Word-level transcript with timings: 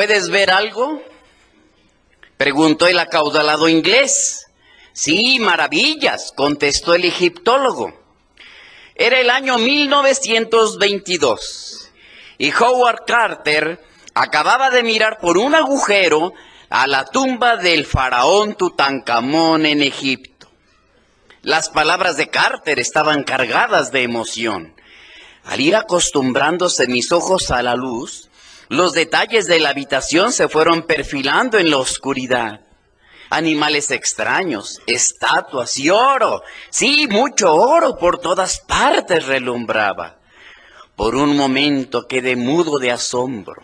¿Puedes 0.00 0.30
ver 0.30 0.50
algo? 0.50 1.02
Preguntó 2.38 2.86
el 2.86 2.98
acaudalado 2.98 3.68
inglés. 3.68 4.46
Sí, 4.94 5.38
maravillas, 5.40 6.32
contestó 6.34 6.94
el 6.94 7.04
egiptólogo. 7.04 7.92
Era 8.94 9.20
el 9.20 9.28
año 9.28 9.58
1922 9.58 11.90
y 12.38 12.50
Howard 12.50 13.04
Carter 13.06 13.78
acababa 14.14 14.70
de 14.70 14.84
mirar 14.84 15.18
por 15.18 15.36
un 15.36 15.54
agujero 15.54 16.32
a 16.70 16.86
la 16.86 17.04
tumba 17.04 17.58
del 17.58 17.84
faraón 17.84 18.54
Tutankamón 18.54 19.66
en 19.66 19.82
Egipto. 19.82 20.50
Las 21.42 21.68
palabras 21.68 22.16
de 22.16 22.30
Carter 22.30 22.78
estaban 22.78 23.22
cargadas 23.22 23.92
de 23.92 24.02
emoción. 24.02 24.74
Al 25.44 25.60
ir 25.60 25.76
acostumbrándose 25.76 26.86
mis 26.86 27.12
ojos 27.12 27.50
a 27.50 27.62
la 27.62 27.74
luz, 27.74 28.29
los 28.70 28.92
detalles 28.92 29.46
de 29.46 29.58
la 29.58 29.70
habitación 29.70 30.32
se 30.32 30.48
fueron 30.48 30.84
perfilando 30.84 31.58
en 31.58 31.70
la 31.70 31.78
oscuridad. 31.78 32.60
Animales 33.28 33.90
extraños, 33.90 34.80
estatuas 34.86 35.76
y 35.76 35.90
oro. 35.90 36.44
Sí, 36.70 37.08
mucho 37.10 37.52
oro 37.52 37.98
por 37.98 38.20
todas 38.20 38.60
partes 38.60 39.26
relumbraba. 39.26 40.20
Por 40.94 41.16
un 41.16 41.36
momento 41.36 42.06
quedé 42.06 42.36
mudo 42.36 42.78
de 42.78 42.92
asombro. 42.92 43.60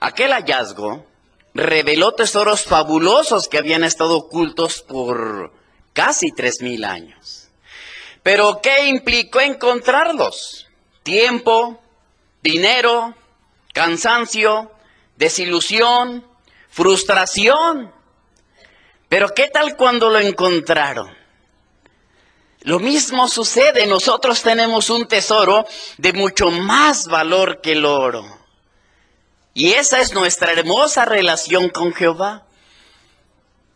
Aquel 0.00 0.32
hallazgo 0.32 1.04
reveló 1.52 2.12
tesoros 2.12 2.64
fabulosos 2.64 3.48
que 3.48 3.58
habían 3.58 3.84
estado 3.84 4.16
ocultos 4.16 4.80
por 4.80 5.52
casi 5.92 6.32
tres 6.32 6.62
mil 6.62 6.86
años. 6.86 7.50
Pero 8.22 8.60
¿qué 8.62 8.86
implicó 8.86 9.40
encontrarlos? 9.40 10.68
Tiempo, 11.02 11.82
dinero, 12.42 13.14
cansancio, 13.72 14.70
desilusión, 15.16 16.26
frustración. 16.68 17.92
Pero 19.08 19.28
¿qué 19.34 19.48
tal 19.48 19.76
cuando 19.76 20.08
lo 20.10 20.18
encontraron? 20.18 21.14
Lo 22.62 22.78
mismo 22.78 23.26
sucede, 23.26 23.86
nosotros 23.86 24.42
tenemos 24.42 24.90
un 24.90 25.08
tesoro 25.08 25.66
de 25.96 26.12
mucho 26.12 26.50
más 26.50 27.06
valor 27.06 27.60
que 27.62 27.72
el 27.72 27.86
oro. 27.86 28.24
Y 29.54 29.72
esa 29.72 30.00
es 30.00 30.12
nuestra 30.12 30.52
hermosa 30.52 31.06
relación 31.06 31.70
con 31.70 31.92
Jehová. 31.94 32.46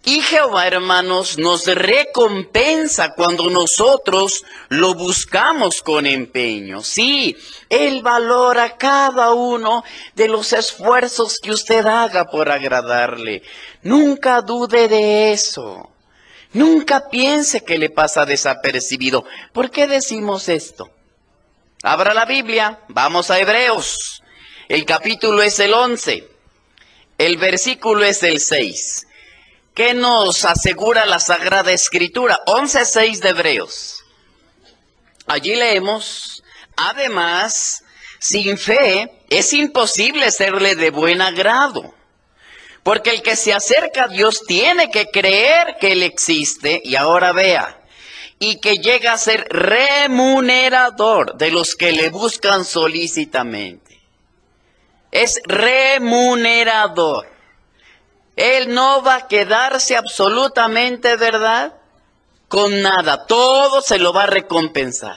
Y 0.07 0.21
Jehová, 0.21 0.67
hermanos, 0.67 1.39
nos 1.39 1.67
recompensa 1.67 3.15
cuando 3.15 3.49
nosotros 3.49 4.45
lo 4.69 4.93
buscamos 4.95 5.81
con 5.81 6.05
empeño. 6.07 6.83
Sí, 6.83 7.39
Él 7.71 8.03
valora 8.03 8.77
cada 8.77 9.33
uno 9.33 9.83
de 10.15 10.29
los 10.29 10.53
esfuerzos 10.53 11.39
que 11.39 11.53
usted 11.53 11.87
haga 11.87 12.27
por 12.27 12.51
agradarle. 12.51 13.43
Nunca 13.83 14.43
dude 14.43 14.89
de 14.89 15.33
eso. 15.33 15.91
Nunca 16.53 17.09
piense 17.09 17.65
que 17.65 17.79
le 17.79 17.89
pasa 17.89 18.27
desapercibido. 18.27 19.25
¿Por 19.55 19.71
qué 19.71 19.87
decimos 19.87 20.51
esto? 20.51 20.91
Abra 21.83 22.13
la 22.13 22.27
Biblia, 22.27 22.81
vamos 22.89 23.31
a 23.31 23.39
Hebreos. 23.39 24.23
El 24.69 24.85
capítulo 24.85 25.43
es 25.43 25.59
el 25.61 25.73
11, 25.73 26.29
el 27.17 27.37
versículo 27.39 28.05
es 28.05 28.23
el 28.23 28.41
6. 28.41 29.07
¿Qué 29.75 29.93
nos 29.93 30.45
asegura 30.45 31.05
la 31.05 31.19
Sagrada 31.19 31.73
Escritura? 31.73 32.39
11.6 32.47 33.19
de 33.19 33.31
Hebreos. 33.31 34.05
Allí 35.27 35.57
leemos, 35.57 36.45
además, 36.77 37.83
sin 38.21 38.57
fe 38.57 39.11
es 39.29 39.53
imposible 39.53 40.31
serle 40.31 40.77
de 40.77 40.91
buen 40.91 41.21
agrado. 41.21 41.93
Porque 42.85 43.11
el 43.11 43.23
que 43.23 43.35
se 43.35 43.53
acerca 43.53 44.05
a 44.05 44.09
Dios 44.09 44.43
tiene 44.47 44.93
que 44.93 45.07
creer 45.07 45.77
que 45.81 45.91
Él 45.91 46.05
existe, 46.05 46.81
y 46.85 46.95
ahora 46.95 47.33
vea, 47.33 47.83
y 48.39 48.61
que 48.61 48.77
llega 48.77 49.15
a 49.15 49.19
ser 49.19 49.45
remunerador 49.49 51.37
de 51.37 51.51
los 51.51 51.75
que 51.75 51.91
le 51.91 52.11
buscan 52.11 52.65
solícitamente. 52.65 54.01
Es 55.11 55.41
remunerador. 55.47 57.34
Él 58.37 58.75
no 58.75 59.03
va 59.03 59.15
a 59.17 59.29
quedarse 59.29 59.97
absolutamente, 59.97 61.17
¿verdad? 61.17 61.75
Con 62.49 62.83
nada. 62.83 63.27
Todo 63.27 63.81
se 63.81 63.99
lo 63.99 64.13
va 64.13 64.25
a 64.25 64.27
recompensar. 64.27 65.17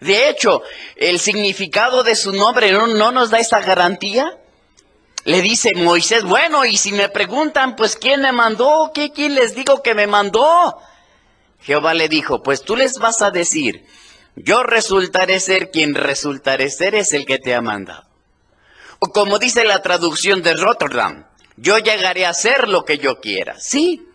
De 0.00 0.28
hecho, 0.28 0.62
el 0.96 1.20
significado 1.20 2.02
de 2.02 2.16
su 2.16 2.32
nombre 2.32 2.72
no, 2.72 3.12
nos 3.12 3.30
da 3.30 3.38
esa 3.38 3.60
garantía. 3.60 4.38
Le 5.24 5.42
dice 5.42 5.72
Moisés, 5.74 6.24
bueno, 6.24 6.64
y 6.64 6.76
si 6.76 6.92
me 6.92 7.08
preguntan, 7.08 7.74
pues 7.76 7.96
¿quién 7.96 8.20
me 8.20 8.32
mandó? 8.32 8.92
¿Qué, 8.94 9.12
¿Quién 9.12 9.34
les 9.34 9.54
digo 9.54 9.82
que 9.82 9.94
me 9.94 10.06
mandó? 10.06 10.78
Jehová 11.62 11.94
le 11.94 12.08
dijo, 12.08 12.42
pues 12.42 12.62
tú 12.62 12.76
les 12.76 12.98
vas 12.98 13.22
a 13.22 13.32
decir, 13.32 13.84
yo 14.36 14.62
resultaré 14.62 15.40
ser 15.40 15.70
quien 15.72 15.94
resultaré 15.94 16.70
ser 16.70 16.94
es 16.94 17.12
el 17.12 17.26
que 17.26 17.38
te 17.38 17.54
ha 17.54 17.60
mandado. 17.60 18.04
O 19.00 19.08
como 19.08 19.38
dice 19.38 19.64
la 19.64 19.82
traducción 19.82 20.42
de 20.42 20.54
Rotterdam, 20.54 21.26
yo 21.56 21.78
llegaré 21.78 22.26
a 22.26 22.30
hacer 22.30 22.68
lo 22.68 22.84
que 22.84 22.98
yo 22.98 23.20
quiera. 23.20 23.58
Sí, 23.58 24.06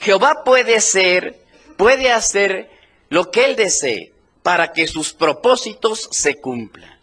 Jehová 0.00 0.42
puede 0.44 0.80
ser, 0.80 1.40
puede 1.76 2.10
hacer 2.10 2.70
lo 3.08 3.30
que 3.30 3.44
Él 3.44 3.56
desee 3.56 4.12
para 4.42 4.72
que 4.72 4.86
sus 4.86 5.12
propósitos 5.12 6.08
se 6.10 6.40
cumplan. 6.40 6.98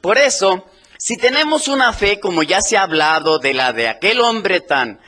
Por 0.00 0.18
eso, 0.18 0.66
si 0.98 1.16
tenemos 1.16 1.68
una 1.68 1.92
fe, 1.92 2.18
como 2.18 2.42
ya 2.42 2.60
se 2.60 2.76
ha 2.76 2.82
hablado 2.82 3.38
de 3.38 3.54
la 3.54 3.72
de 3.72 3.88
aquel 3.88 4.20
hombre 4.20 4.60
tan 4.60 5.00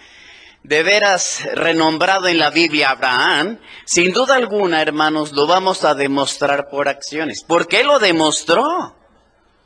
de 0.62 0.82
veras 0.82 1.42
renombrado 1.54 2.28
en 2.28 2.38
la 2.38 2.50
Biblia 2.50 2.90
Abraham, 2.90 3.58
sin 3.86 4.12
duda 4.12 4.36
alguna, 4.36 4.82
hermanos, 4.82 5.32
lo 5.32 5.46
vamos 5.46 5.84
a 5.84 5.94
demostrar 5.94 6.68
por 6.68 6.88
acciones. 6.88 7.42
¿Por 7.42 7.66
qué 7.66 7.82
lo 7.82 7.98
demostró? 7.98 8.94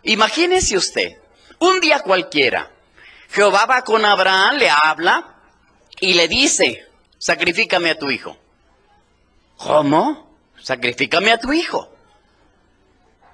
Imagínese 0.02 0.76
usted, 0.76 1.12
un 1.58 1.80
día 1.80 2.00
cualquiera, 2.00 2.70
Jehová 3.34 3.66
va 3.66 3.82
con 3.82 4.04
Abraham, 4.04 4.58
le 4.58 4.70
habla 4.70 5.34
y 5.98 6.14
le 6.14 6.28
dice, 6.28 6.86
sacrifícame 7.18 7.90
a 7.90 7.98
tu 7.98 8.08
hijo. 8.08 8.36
¿Cómo? 9.56 10.38
Sacrifícame 10.62 11.32
a 11.32 11.38
tu 11.38 11.52
hijo. 11.52 11.90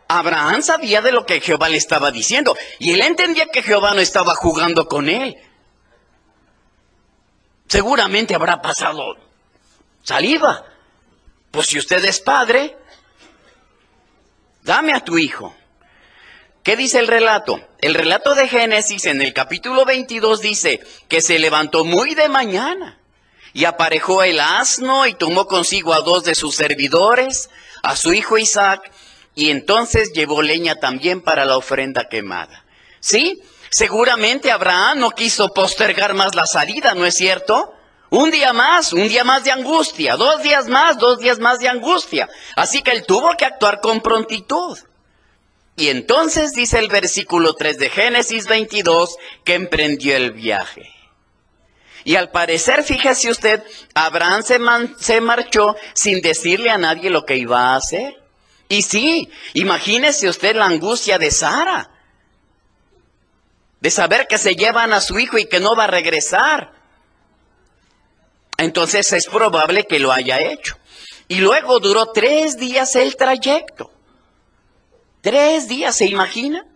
Abraham 0.08 0.62
sabía 0.62 1.02
de 1.02 1.12
lo 1.12 1.26
que 1.26 1.42
Jehová 1.42 1.68
le 1.68 1.76
estaba 1.76 2.10
diciendo 2.10 2.56
y 2.78 2.92
él 2.92 3.02
entendía 3.02 3.48
que 3.52 3.62
Jehová 3.62 3.92
no 3.92 4.00
estaba 4.00 4.34
jugando 4.34 4.88
con 4.88 5.10
él. 5.10 5.36
Seguramente 7.68 8.34
habrá 8.34 8.62
pasado 8.62 9.02
saliva. 10.02 10.64
Pues 11.50 11.66
si 11.66 11.78
usted 11.78 12.02
es 12.06 12.20
padre, 12.20 12.74
dame 14.62 14.94
a 14.94 15.04
tu 15.04 15.18
hijo. 15.18 15.54
¿Qué 16.70 16.76
dice 16.76 17.00
el 17.00 17.08
relato? 17.08 17.60
El 17.80 17.94
relato 17.94 18.36
de 18.36 18.46
Génesis 18.46 19.06
en 19.06 19.20
el 19.22 19.32
capítulo 19.32 19.84
22 19.84 20.40
dice 20.40 20.78
que 21.08 21.20
se 21.20 21.40
levantó 21.40 21.84
muy 21.84 22.14
de 22.14 22.28
mañana 22.28 23.00
y 23.52 23.64
aparejó 23.64 24.22
el 24.22 24.38
asno 24.38 25.04
y 25.08 25.14
tomó 25.14 25.48
consigo 25.48 25.92
a 25.94 26.02
dos 26.02 26.22
de 26.22 26.36
sus 26.36 26.54
servidores, 26.54 27.50
a 27.82 27.96
su 27.96 28.12
hijo 28.12 28.38
Isaac, 28.38 28.88
y 29.34 29.50
entonces 29.50 30.12
llevó 30.12 30.42
leña 30.42 30.76
también 30.76 31.22
para 31.22 31.44
la 31.44 31.56
ofrenda 31.56 32.08
quemada. 32.08 32.64
¿Sí? 33.00 33.42
Seguramente 33.68 34.52
Abraham 34.52 35.00
no 35.00 35.10
quiso 35.10 35.48
postergar 35.48 36.14
más 36.14 36.36
la 36.36 36.46
salida, 36.46 36.94
¿no 36.94 37.04
es 37.04 37.16
cierto? 37.16 37.74
Un 38.10 38.30
día 38.30 38.52
más, 38.52 38.92
un 38.92 39.08
día 39.08 39.24
más 39.24 39.42
de 39.42 39.50
angustia, 39.50 40.14
dos 40.14 40.40
días 40.44 40.68
más, 40.68 40.98
dos 40.98 41.18
días 41.18 41.40
más 41.40 41.58
de 41.58 41.68
angustia. 41.68 42.28
Así 42.54 42.80
que 42.80 42.92
él 42.92 43.04
tuvo 43.04 43.36
que 43.36 43.44
actuar 43.44 43.80
con 43.80 44.00
prontitud. 44.00 44.78
Y 45.76 45.88
entonces 45.88 46.52
dice 46.52 46.78
el 46.78 46.88
versículo 46.88 47.54
3 47.54 47.78
de 47.78 47.90
Génesis 47.90 48.46
22 48.46 49.16
que 49.44 49.54
emprendió 49.54 50.16
el 50.16 50.32
viaje. 50.32 50.82
Y 52.04 52.16
al 52.16 52.30
parecer, 52.30 52.82
fíjese 52.82 53.30
usted, 53.30 53.62
Abraham 53.94 54.42
se, 54.42 54.58
se, 54.98 55.20
marchó 55.20 55.76
sin 55.94 56.22
decirle 56.22 56.70
a 56.70 56.78
nadie 56.78 57.10
lo 57.10 57.24
que 57.24 57.36
iba 57.36 57.72
a 57.72 57.76
hacer. 57.76 58.14
Y 58.68 58.82
sí, 58.82 59.30
imagínese 59.54 60.28
usted 60.28 60.54
la 60.54 60.66
angustia 60.66 61.18
de 61.18 61.30
Sara, 61.30 61.90
de 63.80 63.90
saber 63.90 64.26
que 64.28 64.38
se 64.38 64.54
llevan 64.54 64.92
a 64.92 65.00
su 65.00 65.18
hijo 65.18 65.38
y 65.38 65.46
que 65.46 65.60
no 65.60 65.74
va 65.74 65.84
a 65.84 65.88
regresar. 65.88 66.72
Entonces 68.56 69.12
es 69.12 69.26
probable 69.26 69.86
que 69.86 69.98
lo 69.98 70.12
haya 70.12 70.38
hecho. 70.38 70.76
Y 71.28 71.36
luego 71.36 71.80
duró 71.80 72.12
tres 72.12 72.58
días 72.58 72.94
el 72.96 73.16
trayecto. 73.16 73.90
Tres 75.20 75.68
días, 75.68 75.96
¿se 75.96 76.06
imagina? 76.06 76.66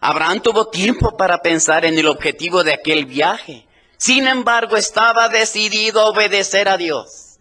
Abraham 0.00 0.40
tuvo 0.40 0.68
tiempo 0.68 1.16
para 1.16 1.42
pensar 1.42 1.84
en 1.84 1.98
el 1.98 2.06
objetivo 2.06 2.64
de 2.64 2.74
aquel 2.74 3.04
viaje. 3.04 3.66
Sin 3.96 4.26
embargo, 4.26 4.76
estaba 4.76 5.28
decidido 5.28 6.00
a 6.00 6.06
obedecer 6.06 6.68
a 6.68 6.76
Dios. 6.76 7.38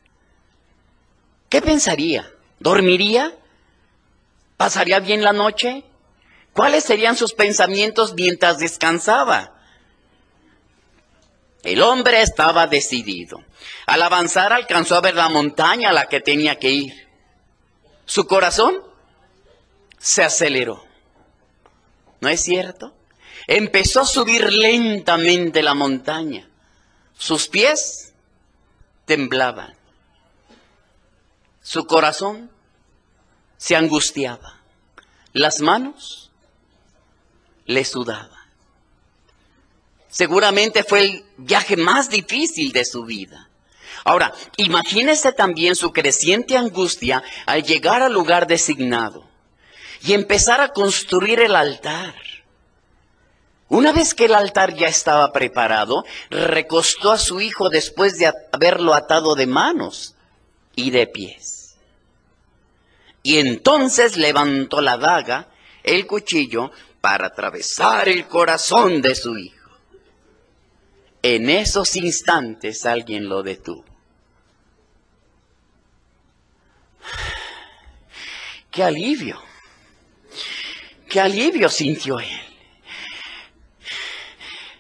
¿Qué 1.48 1.62
pensaría? 1.62 2.30
¿Dormiría? 2.60 3.34
¿Pasaría 4.58 5.00
bien 5.00 5.24
la 5.24 5.32
noche? 5.32 5.86
¿Cuáles 6.54 6.84
serían 6.84 7.16
sus 7.16 7.34
pensamientos 7.34 8.14
mientras 8.14 8.58
descansaba? 8.58 9.54
El 11.64 11.82
hombre 11.82 12.22
estaba 12.22 12.68
decidido. 12.68 13.42
Al 13.86 14.02
avanzar 14.02 14.52
alcanzó 14.52 14.96
a 14.96 15.02
ver 15.02 15.16
la 15.16 15.30
montaña 15.30 15.90
a 15.90 15.94
la 15.94 16.08
que 16.08 16.20
tenía 16.20 16.58
que 16.58 16.72
ir. 16.72 17.08
Su 18.06 18.28
corazón 18.28 18.89
se 20.00 20.24
aceleró. 20.24 20.84
¿No 22.22 22.30
es 22.30 22.42
cierto? 22.42 22.94
Empezó 23.48 24.02
a 24.02 24.06
subir 24.06 24.52
lentamente 24.52 25.62
la 25.62 25.74
montaña. 25.74 26.50
Sus 27.18 27.48
pies 27.48 28.14
temblaban. 29.06 29.76
Su 31.62 31.86
corazón 31.86 32.50
se 33.58 33.76
angustiaba. 33.76 34.60
Las 35.34 35.60
manos 35.60 36.32
le 37.66 37.86
sudaban. 37.86 38.40
Seguramente 40.10 40.84
fue 40.84 41.02
el 41.02 41.26
viaje 41.38 41.78
más 41.78 42.10
difícil 42.10 42.72
de 42.72 42.84
su 42.84 43.04
vida. 43.04 43.50
Ahora, 44.06 44.34
imagínese 44.58 45.34
también 45.34 45.76
su 45.76 45.92
creciente 45.92 46.58
angustia 46.58 47.22
al 47.46 47.64
llegar 47.64 48.02
al 48.02 48.14
lugar 48.14 48.48
designado 48.48 49.29
y 50.02 50.14
empezar 50.14 50.62
a 50.62 50.70
construir 50.70 51.40
el 51.40 51.56
altar. 51.56 52.16
Una 53.68 53.92
vez 53.92 54.16
que 54.16 54.26
el 54.26 54.34
altar 54.34 54.74
ya 54.74 54.88
estaba 54.88 55.32
preparado, 55.32 56.04
recostó 56.30 57.12
a 57.12 57.20
su 57.20 57.40
hijo 57.40 57.70
después 57.70 58.18
de 58.18 58.34
haberlo 58.52 58.96
atado 58.96 59.36
de 59.36 59.46
manos 59.46 60.16
y 60.76 60.90
de 60.90 61.06
pies. 61.06 61.76
Y 63.22 63.38
entonces 63.38 64.18
levantó 64.18 64.82
la 64.82 64.98
daga, 64.98 65.50
el 65.84 66.08
cuchillo, 66.08 66.72
para 67.00 67.28
atravesar 67.28 68.10
el 68.10 68.28
corazón 68.28 69.04
de 69.04 69.14
su 69.14 69.38
hijo. 69.38 69.70
En 71.22 71.50
esos 71.50 71.96
instantes 71.96 72.86
alguien 72.86 73.30
lo 73.30 73.44
detuvo. 73.44 73.86
¡Qué 78.72 78.84
alivio! 78.84 79.49
¡Qué 81.10 81.20
alivio 81.20 81.70
sintió 81.70 82.20
él! 82.20 82.42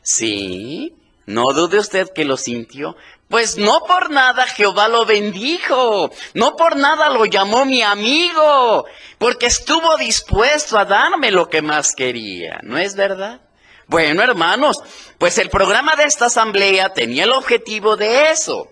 Sí, 0.01 0.95
no 1.25 1.43
dude 1.53 1.79
usted 1.79 2.09
que 2.13 2.25
lo 2.25 2.37
sintió. 2.37 2.95
Pues 3.27 3.57
no 3.57 3.81
por 3.81 4.09
nada 4.09 4.47
Jehová 4.47 4.87
lo 4.87 5.05
bendijo, 5.05 6.09
no 6.33 6.55
por 6.55 6.75
nada 6.77 7.09
lo 7.09 7.25
llamó 7.25 7.63
mi 7.63 7.83
amigo, 7.83 8.85
porque 9.19 9.45
estuvo 9.45 9.97
dispuesto 9.97 10.79
a 10.79 10.85
darme 10.85 11.29
lo 11.29 11.47
que 11.47 11.61
más 11.61 11.93
quería, 11.93 12.59
¿no 12.63 12.79
es 12.79 12.95
verdad? 12.95 13.41
Bueno, 13.85 14.23
hermanos, 14.23 14.77
pues 15.19 15.37
el 15.37 15.51
programa 15.51 15.95
de 15.95 16.05
esta 16.05 16.25
asamblea 16.25 16.89
tenía 16.93 17.25
el 17.25 17.31
objetivo 17.31 17.95
de 17.97 18.31
eso, 18.31 18.71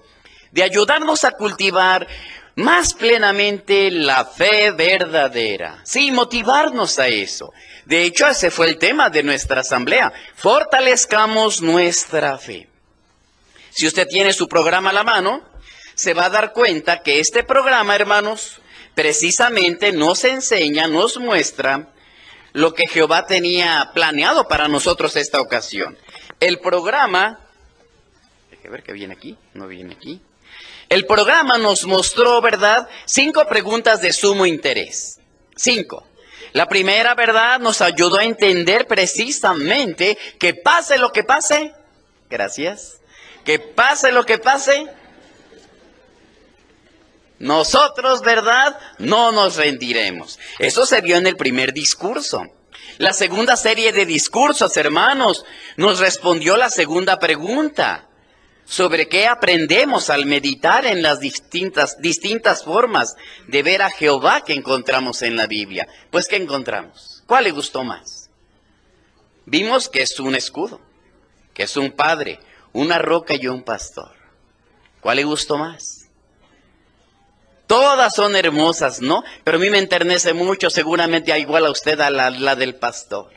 de 0.51 0.63
ayudarnos 0.63 1.23
a 1.23 1.31
cultivar 1.31 2.07
más 2.55 2.93
plenamente 2.93 3.91
la 3.91 4.25
fe 4.25 4.71
verdadera. 4.71 5.81
Sí, 5.83 6.11
motivarnos 6.11 6.97
a 6.99 7.07
eso. 7.07 7.53
De 7.85 8.03
hecho, 8.03 8.27
ese 8.27 8.51
fue 8.51 8.67
el 8.67 8.77
tema 8.77 9.09
de 9.09 9.23
nuestra 9.23 9.61
asamblea. 9.61 10.11
Fortalezcamos 10.35 11.61
nuestra 11.61 12.37
fe. 12.37 12.67
Si 13.69 13.85
usted 13.85 14.07
tiene 14.07 14.33
su 14.33 14.47
programa 14.47 14.89
a 14.89 14.93
la 14.93 15.03
mano, 15.03 15.43
se 15.93 16.13
va 16.13 16.25
a 16.25 16.29
dar 16.29 16.51
cuenta 16.51 17.03
que 17.03 17.19
este 17.19 17.43
programa, 17.43 17.95
hermanos, 17.95 18.59
precisamente 18.95 19.91
nos 19.91 20.23
enseña, 20.23 20.87
nos 20.87 21.19
muestra 21.19 21.89
lo 22.53 22.73
que 22.73 22.87
Jehová 22.87 23.27
tenía 23.27 23.91
planeado 23.93 24.47
para 24.47 24.67
nosotros 24.67 25.15
esta 25.15 25.39
ocasión. 25.39 25.95
El 26.39 26.59
programa, 26.59 27.39
que 28.61 28.69
ver 28.69 28.83
que 28.83 28.93
viene 28.93 29.13
aquí, 29.13 29.37
no 29.53 29.67
viene 29.67 29.93
aquí. 29.93 30.19
El 30.89 31.05
programa 31.05 31.57
nos 31.57 31.85
mostró, 31.85 32.41
¿verdad? 32.41 32.87
Cinco 33.05 33.45
preguntas 33.47 34.01
de 34.01 34.13
sumo 34.13 34.45
interés. 34.45 35.19
Cinco. 35.55 36.05
La 36.53 36.67
primera, 36.67 37.13
¿verdad? 37.13 37.59
Nos 37.59 37.81
ayudó 37.81 38.19
a 38.19 38.23
entender 38.23 38.87
precisamente 38.87 40.17
que 40.39 40.53
pase 40.53 40.97
lo 40.97 41.11
que 41.11 41.23
pase. 41.23 41.73
Gracias. 42.29 43.01
Que 43.43 43.59
pase 43.59 44.11
lo 44.11 44.25
que 44.25 44.37
pase. 44.37 44.87
Nosotros, 47.39 48.21
¿verdad? 48.21 48.79
No 48.97 49.31
nos 49.31 49.57
rendiremos. 49.57 50.39
Eso 50.57 50.85
se 50.85 51.01
vio 51.01 51.17
en 51.17 51.27
el 51.27 51.35
primer 51.35 51.73
discurso. 51.73 52.43
La 52.97 53.13
segunda 53.13 53.55
serie 53.57 53.91
de 53.91 54.05
discursos, 54.05 54.75
hermanos, 54.77 55.45
nos 55.75 55.99
respondió 55.99 56.57
la 56.57 56.69
segunda 56.69 57.19
pregunta 57.19 58.06
sobre 58.67 59.07
qué 59.07 59.27
aprendemos 59.27 60.09
al 60.09 60.25
meditar 60.25 60.85
en 60.85 61.01
las 61.01 61.21
distintas, 61.21 61.97
distintas 61.99 62.65
formas 62.65 63.15
de 63.47 63.63
ver 63.63 63.81
a 63.81 63.89
Jehová 63.89 64.41
que 64.41 64.53
encontramos 64.53 65.21
en 65.21 65.37
la 65.37 65.47
Biblia. 65.47 65.87
Pues, 66.11 66.27
¿qué 66.27 66.35
encontramos? 66.35 67.23
¿Cuál 67.25 67.45
le 67.45 67.51
gustó 67.51 67.85
más? 67.85 68.29
Vimos 69.45 69.87
que 69.87 70.01
es 70.01 70.19
un 70.19 70.35
escudo, 70.35 70.81
que 71.53 71.63
es 71.63 71.77
un 71.77 71.91
padre, 71.91 72.39
una 72.73 72.99
roca 72.99 73.33
y 73.39 73.47
un 73.47 73.63
pastor. 73.63 74.11
¿Cuál 74.99 75.15
le 75.15 75.23
gustó 75.23 75.57
más? 75.57 76.09
Todas 77.67 78.15
son 78.15 78.35
hermosas, 78.35 79.01
¿no? 79.01 79.23
Pero 79.45 79.57
a 79.57 79.61
mí 79.61 79.69
me 79.69 79.79
enternece 79.79 80.33
mucho, 80.33 80.69
seguramente 80.69 81.37
igual 81.39 81.65
a 81.65 81.71
usted 81.71 81.99
a 82.01 82.09
la, 82.09 82.29
la 82.29 82.57
del 82.57 82.75
pastor. 82.75 83.31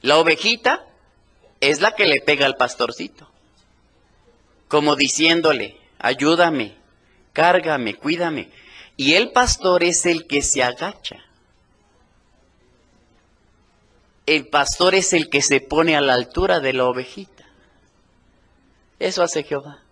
La 0.00 0.18
ovejita 0.18 0.86
es 1.60 1.80
la 1.80 1.96
que 1.96 2.06
le 2.06 2.20
pega 2.20 2.46
al 2.46 2.56
pastorcito, 2.56 3.31
como 4.72 4.96
diciéndole, 4.96 5.76
ayúdame, 5.98 6.74
cárgame, 7.34 7.92
cuídame. 7.92 8.48
Y 8.96 9.16
el 9.16 9.30
pastor 9.30 9.84
es 9.84 10.06
el 10.06 10.26
que 10.26 10.40
se 10.40 10.62
agacha. 10.62 11.22
El 14.24 14.46
pastor 14.46 14.94
es 14.94 15.12
el 15.12 15.28
que 15.28 15.42
se 15.42 15.60
pone 15.60 15.94
a 15.94 16.00
la 16.00 16.14
altura 16.14 16.60
de 16.60 16.72
la 16.72 16.86
ovejita. 16.86 17.44
Eso 18.98 19.22
hace 19.22 19.42
Jehová. 19.42 19.82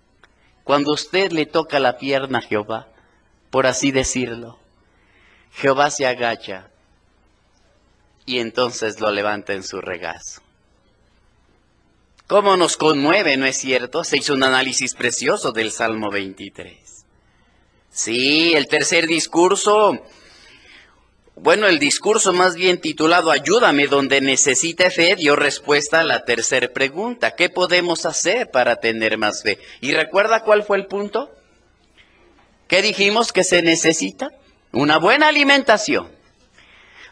Cuando 0.65 0.95
usted 0.95 1.31
le 1.33 1.45
toca 1.45 1.79
la 1.79 1.99
pierna 1.99 2.39
a 2.39 2.43
Jehová, 2.43 2.89
por 3.51 3.67
así 3.67 3.91
decirlo, 3.91 4.59
Jehová 5.53 5.91
se 5.91 6.07
agacha 6.07 6.71
y 8.25 8.39
entonces 8.39 8.99
lo 8.99 9.11
levanta 9.11 9.53
en 9.53 9.63
su 9.63 9.83
regazo. 9.83 10.41
¿Cómo 12.31 12.57
nos 12.57 12.77
conmueve, 12.77 13.37
no 13.37 13.45
es 13.45 13.57
cierto? 13.57 14.05
Se 14.05 14.17
hizo 14.17 14.35
un 14.35 14.45
análisis 14.45 14.95
precioso 14.95 15.51
del 15.51 15.73
Salmo 15.73 16.13
23. 16.13 17.05
Sí, 17.91 18.53
el 18.55 18.69
tercer 18.69 19.09
discurso 19.09 19.99
bueno, 21.35 21.67
el 21.67 21.81
discurso 21.81 22.33
más 22.33 22.55
bien 22.55 22.81
titulado 22.81 23.33
Ayúdame 23.33 23.89
donde 23.89 24.21
necesite 24.21 24.91
fe 24.91 25.17
dio 25.17 25.35
respuesta 25.35 25.99
a 25.99 26.05
la 26.05 26.25
tercera 26.25 26.69
pregunta. 26.69 27.35
¿Qué 27.35 27.51
podemos 27.51 28.07
hacer 28.07 28.49
para 28.53 28.77
tener 28.77 29.19
más 29.19 29.43
fe? 29.43 29.59
¿Y 29.81 29.91
recuerda 29.91 30.45
cuál 30.45 30.63
fue 30.63 30.77
el 30.77 30.87
punto? 30.87 31.35
¿Qué 32.69 32.81
dijimos 32.81 33.33
que 33.33 33.43
se 33.43 33.61
necesita? 33.61 34.31
Una 34.71 34.99
buena 34.99 35.27
alimentación. 35.27 36.20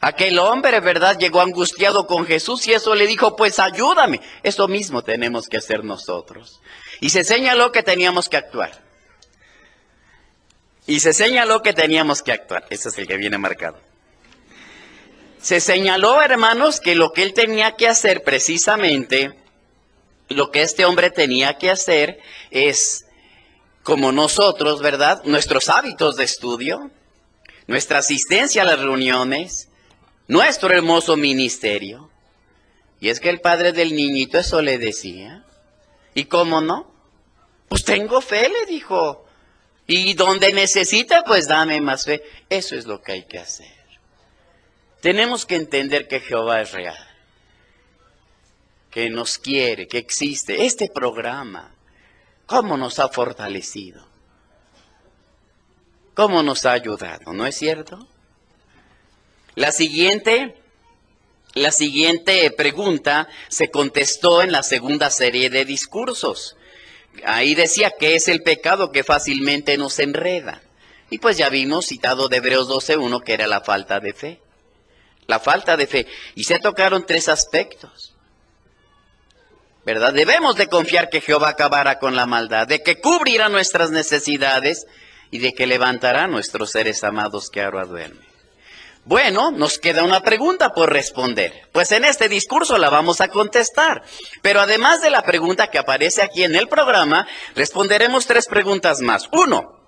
Aquel 0.01 0.39
hombre, 0.39 0.79
¿verdad? 0.81 1.19
Llegó 1.19 1.41
angustiado 1.41 2.07
con 2.07 2.25
Jesús 2.25 2.67
y 2.69 2.73
eso 2.73 2.95
le 2.95 3.07
dijo, 3.07 3.35
pues 3.35 3.59
ayúdame. 3.59 4.21
Eso 4.43 4.69
mismo 4.69 5.03
tenemos 5.03 5.49
que 5.49 5.57
hacer 5.57 5.83
nosotros. 5.83 6.61
Y 7.01 7.11
se 7.11 7.25
señaló 7.25 7.73
que 7.73 7.83
teníamos 7.83 8.29
que 8.29 8.37
actuar. 8.37 8.83
Y 10.87 11.01
se 11.01 11.13
señaló 11.13 11.63
que 11.63 11.73
teníamos 11.73 12.23
que 12.23 12.33
actuar. 12.33 12.65
Ese 12.71 12.89
es 12.91 12.99
el 12.99 13.07
que 13.07 13.17
viene 13.17 13.39
marcado. 13.39 13.79
Se 15.41 15.61
señaló, 15.61 16.23
hermanos, 16.23 16.81
que 16.81 16.95
lo 16.95 17.13
que 17.13 17.23
él 17.23 17.35
tenía 17.35 17.77
que 17.77 17.89
hacer 17.89 18.23
precisamente, 18.23 19.35
lo 20.29 20.51
que 20.51 20.63
este 20.63 20.85
hombre 20.85 21.11
tenía 21.11 21.59
que 21.59 21.71
hacer 21.71 22.21
es, 22.51 23.05
como 23.83 24.13
nosotros, 24.13 24.81
¿verdad? 24.81 25.23
Nuestros 25.25 25.69
hábitos 25.69 26.17
de 26.17 26.25
estudio, 26.25 26.91
nuestra 27.67 27.99
asistencia 27.99 28.63
a 28.63 28.65
las 28.65 28.81
reuniones, 28.81 29.68
nuestro 30.29 30.73
hermoso 30.73 31.17
ministerio. 31.17 32.11
Y 33.01 33.09
es 33.09 33.19
que 33.19 33.31
el 33.31 33.41
padre 33.41 33.73
del 33.73 33.95
niñito 33.95 34.39
eso 34.39 34.63
le 34.63 34.79
decía. 34.79 35.45
¿Y 36.15 36.25
cómo 36.25 36.61
no? 36.61 36.93
Pues 37.69 37.85
tengo 37.85 38.21
fe, 38.21 38.49
le 38.49 38.67
dijo. 38.67 39.27
Y 39.87 40.15
donde 40.15 40.53
necesita, 40.53 41.25
pues 41.25 41.49
dame 41.49 41.81
más 41.81 42.05
fe. 42.05 42.23
Eso 42.49 42.77
es 42.77 42.87
lo 42.87 43.01
que 43.01 43.13
hay 43.13 43.23
que 43.25 43.39
hacer. 43.39 43.79
Tenemos 45.01 45.47
que 45.47 45.57
entender 45.57 46.09
que 46.09 46.21
Jehová 46.21 46.61
es 46.61 46.73
real, 46.73 47.09
que 48.91 49.09
nos 49.11 49.39
quiere, 49.39 49.87
que 49.87 49.99
existe. 49.99 50.67
Este 50.67 50.91
programa, 50.93 51.73
¿cómo 52.47 52.77
nos 52.77 52.99
ha 52.99 53.09
fortalecido? 53.09 54.05
¿Cómo 56.15 56.43
nos 56.43 56.67
ha 56.67 56.73
ayudado? 56.73 57.33
¿No 57.33 57.47
es 57.47 57.57
cierto? 57.57 58.09
La 59.59 59.73
siguiente 59.73 60.55
La 61.55 61.73
siguiente 61.73 62.49
pregunta 62.53 63.27
se 63.49 63.73
contestó 63.73 64.41
en 64.41 64.53
la 64.53 64.63
segunda 64.63 65.11
serie 65.11 65.51
de 65.51 65.65
discursos. 65.65 66.57
Ahí 67.25 67.57
decía 67.57 67.91
que 67.99 68.15
es 68.15 68.29
el 68.29 68.45
pecado 68.45 68.93
que 68.93 69.03
fácilmente 69.03 69.77
nos 69.77 69.99
enreda. 69.99 70.63
Y 71.11 71.19
pues 71.19 71.39
ya 71.39 71.49
vimos 71.49 71.87
citado 71.87 72.29
de 72.29 72.37
Hebreos 72.37 72.69
12.1 72.69 73.25
que 73.25 73.33
era 73.33 73.49
la 73.49 73.61
falta 73.61 73.99
de 73.99 74.13
fe. 74.13 74.41
La 75.27 75.41
falta 75.41 75.77
de 75.77 75.89
fe. 75.89 76.07
Y 76.37 76.45
se 76.45 76.61
tocaron 76.61 77.05
tres 77.05 77.29
aspectos. 77.29 78.15
¿Verdad? 79.85 80.13
Debemos 80.13 80.55
de 80.55 80.69
confiar 80.69 81.11
que 81.11 81.21
Jehová 81.21 81.49
acabará 81.49 81.99
con 81.99 82.15
la 82.15 82.27
maldad, 82.27 82.69
de 82.69 82.85
que 82.85 83.01
cubrirá 83.01 83.49
nuestras 83.49 83.91
necesidades 83.91 84.87
y 85.33 85.41
de 85.41 85.53
que 85.53 85.67
levantará 85.67 86.25
a 86.25 86.29
nuestros 86.29 86.71
seres 86.71 87.03
amados 87.03 87.51
que 87.51 87.61
ahora 87.61 87.87
duermen. 87.87 88.38
Bueno, 89.09 89.51
nos 89.51 89.79
queda 89.79 90.05
una 90.05 90.21
pregunta 90.21 90.75
por 90.75 90.93
responder. 90.93 91.67
Pues 91.73 91.93
en 91.93 92.05
este 92.05 92.29
discurso 92.29 92.77
la 92.77 92.91
vamos 92.91 93.23
a 93.23 93.29
contestar. 93.29 94.03
Pero 94.43 94.61
además 94.61 95.01
de 95.01 95.09
la 95.09 95.23
pregunta 95.23 95.71
que 95.71 95.79
aparece 95.79 96.21
aquí 96.21 96.45
en 96.45 96.55
el 96.55 96.69
programa, 96.69 97.27
responderemos 97.55 98.27
tres 98.27 98.47
preguntas 98.47 99.01
más. 99.01 99.27
Uno, 99.33 99.81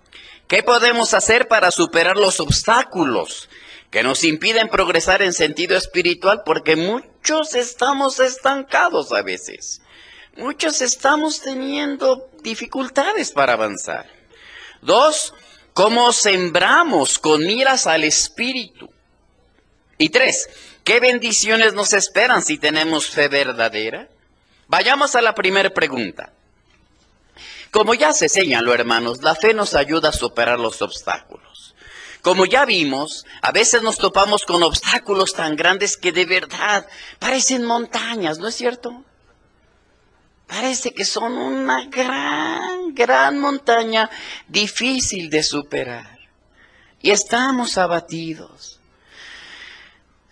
¿qué 0.48 0.62
podemos 0.62 1.12
hacer 1.12 1.48
para 1.48 1.70
superar 1.70 2.16
los 2.16 2.40
obstáculos 2.40 3.50
que 3.90 4.02
nos 4.02 4.24
impiden 4.24 4.70
progresar 4.70 5.20
en 5.20 5.34
sentido 5.34 5.76
espiritual? 5.76 6.40
Porque 6.42 6.76
muchos 6.76 7.54
estamos 7.54 8.20
estancados 8.20 9.12
a 9.12 9.20
veces. 9.20 9.82
Muchos 10.38 10.80
estamos 10.80 11.42
teniendo 11.42 12.30
dificultades 12.42 13.32
para 13.32 13.52
avanzar. 13.52 14.06
Dos, 14.80 15.34
¿cómo 15.74 16.10
sembramos 16.14 17.18
con 17.18 17.44
miras 17.44 17.86
al 17.86 18.04
espíritu? 18.04 18.88
Y 20.00 20.08
tres, 20.08 20.48
¿qué 20.82 20.98
bendiciones 20.98 21.74
nos 21.74 21.92
esperan 21.92 22.42
si 22.42 22.56
tenemos 22.56 23.10
fe 23.10 23.28
verdadera? 23.28 24.08
Vayamos 24.66 25.14
a 25.14 25.20
la 25.20 25.34
primera 25.34 25.68
pregunta. 25.68 26.32
Como 27.70 27.92
ya 27.92 28.14
se 28.14 28.30
señaló, 28.30 28.72
hermanos, 28.72 29.22
la 29.22 29.34
fe 29.34 29.52
nos 29.52 29.74
ayuda 29.74 30.08
a 30.08 30.12
superar 30.12 30.58
los 30.58 30.80
obstáculos. 30.80 31.74
Como 32.22 32.46
ya 32.46 32.64
vimos, 32.64 33.26
a 33.42 33.52
veces 33.52 33.82
nos 33.82 33.98
topamos 33.98 34.46
con 34.46 34.62
obstáculos 34.62 35.34
tan 35.34 35.54
grandes 35.54 35.98
que 35.98 36.12
de 36.12 36.24
verdad 36.24 36.88
parecen 37.18 37.66
montañas, 37.66 38.38
¿no 38.38 38.48
es 38.48 38.54
cierto? 38.54 39.04
Parece 40.46 40.94
que 40.94 41.04
son 41.04 41.34
una 41.34 41.84
gran, 41.88 42.94
gran 42.94 43.38
montaña 43.38 44.08
difícil 44.48 45.28
de 45.28 45.42
superar. 45.42 46.18
Y 47.02 47.10
estamos 47.10 47.76
abatidos. 47.76 48.79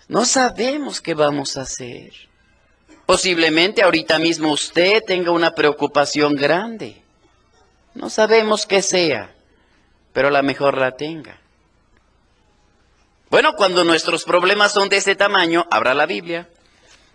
No 0.08 0.24
sabemos 0.24 1.02
qué 1.02 1.12
vamos 1.12 1.56
a 1.56 1.62
hacer. 1.62 2.12
Posiblemente 3.04 3.82
ahorita 3.82 4.18
mismo 4.18 4.50
usted 4.50 5.02
tenga 5.06 5.30
una 5.30 5.54
preocupación 5.54 6.34
grande. 6.34 7.02
No 7.94 8.08
sabemos 8.08 8.66
qué 8.66 8.80
sea, 8.80 9.34
pero 10.12 10.30
la 10.30 10.42
mejor 10.42 10.78
la 10.78 10.92
tenga. 10.92 11.38
Bueno, 13.30 13.54
cuando 13.54 13.84
nuestros 13.84 14.24
problemas 14.24 14.72
son 14.72 14.88
de 14.88 14.96
ese 14.96 15.14
tamaño, 15.14 15.66
abra 15.70 15.92
la 15.92 16.06
Biblia. 16.06 16.48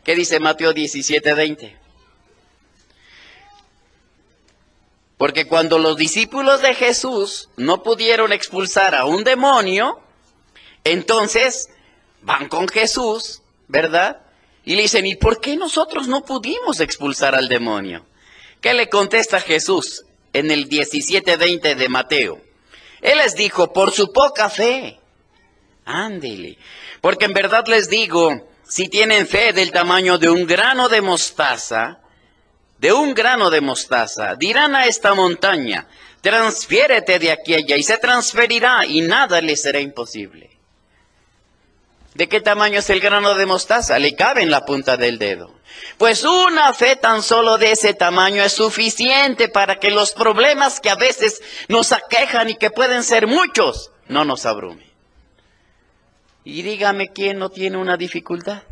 ¿Qué 0.04 0.16
dice 0.16 0.40
Mateo 0.40 0.74
17:20? 0.74 1.76
Porque 5.18 5.48
cuando 5.48 5.80
los 5.80 5.98
discípulos 5.98 6.62
de 6.62 6.76
Jesús 6.76 7.50
no 7.56 7.82
pudieron 7.82 8.34
expulsar 8.34 8.94
a 8.94 9.06
un 9.06 9.24
demonio, 9.24 10.00
entonces 10.84 11.70
van 12.24 12.48
con 12.48 12.68
Jesús, 12.68 13.42
¿verdad? 13.68 14.22
Y 14.66 14.76
le 14.76 14.84
dicen, 14.84 15.06
¿y 15.06 15.16
por 15.16 15.42
qué 15.42 15.56
nosotros 15.56 16.08
no 16.08 16.24
pudimos 16.26 16.80
expulsar 16.80 17.36
al 17.36 17.50
demonio? 17.50 18.06
¿Qué 18.62 18.74
le 18.74 18.90
contesta 18.90 19.42
Jesús 19.42 20.06
en 20.32 20.50
el 20.50 20.70
17:20 20.70 21.76
de 21.76 21.90
Mateo? 21.90 22.42
Él 23.02 23.18
les 23.18 23.36
dijo, 23.36 23.74
por 23.74 23.92
su 23.92 24.14
poca 24.14 24.50
fe. 24.50 25.00
Ándele. 25.86 26.58
Porque 27.02 27.26
en 27.26 27.34
verdad 27.34 27.68
les 27.68 27.90
digo, 27.90 28.48
si 28.64 28.88
tienen 28.88 29.28
fe 29.28 29.52
del 29.52 29.72
tamaño 29.72 30.18
de 30.18 30.30
un 30.30 30.48
grano 30.48 30.88
de 30.88 31.02
mostaza, 31.02 32.00
de 32.80 32.94
un 32.94 33.14
grano 33.14 33.50
de 33.50 33.60
mostaza, 33.60 34.36
dirán 34.36 34.76
a 34.76 34.86
esta 34.86 35.14
montaña, 35.14 35.88
transfiérete 36.22 37.20
de 37.20 37.32
aquí 37.32 37.54
allá 37.54 37.76
y 37.76 37.84
se 37.84 37.98
transferirá 37.98 38.86
y 38.86 39.02
nada 39.02 39.42
le 39.42 39.58
será 39.58 39.82
imposible. 39.82 40.53
¿De 42.16 42.30
qué 42.30 42.42
tamaño 42.42 42.80
es 42.80 42.90
el 42.90 43.00
grano 43.00 43.34
de 43.34 43.46
mostaza? 43.46 43.98
Le 43.98 44.16
cabe 44.16 44.44
en 44.44 44.52
la 44.52 44.66
punta 44.66 44.98
del 44.98 45.18
dedo. 45.18 45.54
Pues 45.98 46.24
una 46.24 46.74
fe 46.74 46.96
tan 46.96 47.24
solo 47.24 47.58
de 47.58 47.72
ese 47.72 47.94
tamaño 47.94 48.44
es 48.44 48.54
suficiente 48.54 49.50
para 49.50 49.80
que 49.80 49.90
los 49.90 50.14
problemas 50.14 50.80
que 50.80 50.90
a 50.90 50.96
veces 50.96 51.42
nos 51.70 51.92
aquejan 51.92 52.50
y 52.50 52.56
que 52.56 52.70
pueden 52.70 53.04
ser 53.04 53.26
muchos, 53.26 53.92
no 54.08 54.26
nos 54.26 54.46
abrumen. 54.46 54.92
Y 56.44 56.62
dígame 56.62 57.10
quién 57.10 57.40
no 57.40 57.50
tiene 57.50 57.78
una 57.78 57.98
dificultad. 57.98 58.64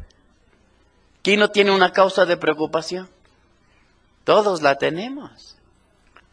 ¿Quién 1.24 1.40
no 1.40 1.50
tiene 1.50 1.72
una 1.72 1.94
causa 1.94 2.26
de 2.26 2.38
preocupación? 2.38 3.10
Todos 4.24 4.62
la 4.62 4.76
tenemos. 4.76 5.51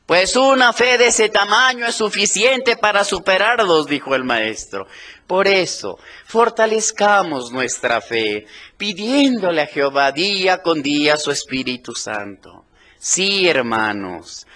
Pues 0.09 0.37
una 0.37 0.73
fe 0.73 0.97
de 0.97 1.09
ese 1.09 1.29
tamaño 1.29 1.85
es 1.85 1.97
suficiente 1.97 2.79
para 2.79 3.05
superarlos, 3.05 3.87
dijo 3.87 4.15
el 4.15 4.25
maestro. 4.25 4.87
Por 5.27 5.47
eso, 5.47 5.99
fortalezcamos 6.25 7.53
nuestra 7.53 8.01
fe, 8.01 8.47
pidiéndole 8.79 9.61
a 9.61 9.67
Jehová 9.67 10.11
día 10.13 10.63
con 10.63 10.81
día 10.81 11.19
su 11.19 11.31
Espíritu 11.31 11.95
Santo. 11.95 12.65
Sí, 12.99 13.47
hermanos, 13.47 14.47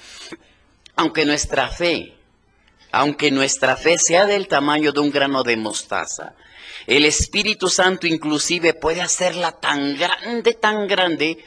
aunque 0.96 1.26
nuestra 1.26 1.68
fe, 1.68 2.14
aunque 2.90 3.30
nuestra 3.30 3.76
fe 3.76 3.98
sea 3.98 4.24
del 4.24 4.48
tamaño 4.48 4.90
de 4.90 5.00
un 5.00 5.10
grano 5.10 5.42
de 5.42 5.58
mostaza, 5.58 6.32
el 6.86 7.04
Espíritu 7.04 7.68
Santo 7.68 8.06
inclusive 8.06 8.72
puede 8.72 9.02
hacerla 9.02 9.52
tan 9.60 9.98
grande, 9.98 10.54
tan 10.54 10.86
grande, 10.86 11.44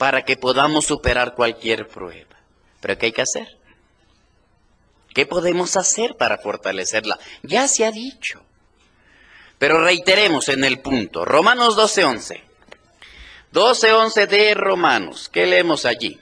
para 0.00 0.24
que 0.24 0.38
podamos 0.38 0.86
superar 0.86 1.34
cualquier 1.34 1.86
prueba. 1.86 2.34
Pero 2.80 2.96
¿qué 2.96 3.04
hay 3.04 3.12
que 3.12 3.20
hacer? 3.20 3.58
¿Qué 5.12 5.26
podemos 5.26 5.76
hacer 5.76 6.16
para 6.16 6.38
fortalecerla? 6.38 7.18
Ya 7.42 7.68
se 7.68 7.84
ha 7.84 7.90
dicho. 7.92 8.42
Pero 9.58 9.84
reiteremos 9.84 10.48
en 10.48 10.64
el 10.64 10.80
punto. 10.80 11.26
Romanos 11.26 11.76
12.11. 11.76 12.40
12.11 13.52 14.26
de 14.26 14.54
Romanos. 14.54 15.28
¿Qué 15.28 15.44
leemos 15.44 15.84
allí? 15.84 16.18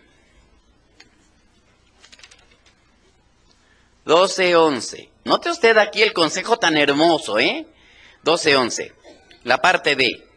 12.11. 4.06 5.08
Note 5.22 5.50
usted 5.52 5.78
aquí 5.78 6.02
el 6.02 6.12
consejo 6.12 6.58
tan 6.58 6.76
hermoso, 6.76 7.38
¿eh? 7.38 7.64
12.11. 8.24 8.92
La 9.44 9.58
parte 9.58 9.94
B. 9.94 10.27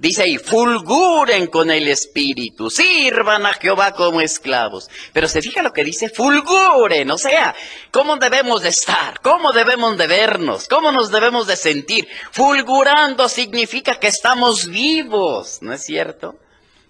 Dice 0.00 0.22
ahí, 0.22 0.38
fulguren 0.38 1.48
con 1.48 1.70
el 1.70 1.86
Espíritu, 1.86 2.70
sirvan 2.70 3.44
a 3.44 3.52
Jehová 3.52 3.92
como 3.92 4.22
esclavos. 4.22 4.88
Pero 5.12 5.28
se 5.28 5.42
fija 5.42 5.62
lo 5.62 5.74
que 5.74 5.84
dice, 5.84 6.08
fulguren, 6.08 7.10
o 7.10 7.18
sea, 7.18 7.54
¿cómo 7.90 8.16
debemos 8.16 8.62
de 8.62 8.70
estar? 8.70 9.20
¿Cómo 9.20 9.52
debemos 9.52 9.98
de 9.98 10.06
vernos? 10.06 10.68
¿Cómo 10.68 10.90
nos 10.90 11.10
debemos 11.10 11.46
de 11.46 11.56
sentir? 11.56 12.08
Fulgurando 12.30 13.28
significa 13.28 13.96
que 13.96 14.06
estamos 14.06 14.68
vivos, 14.68 15.58
¿no 15.60 15.74
es 15.74 15.84
cierto? 15.84 16.34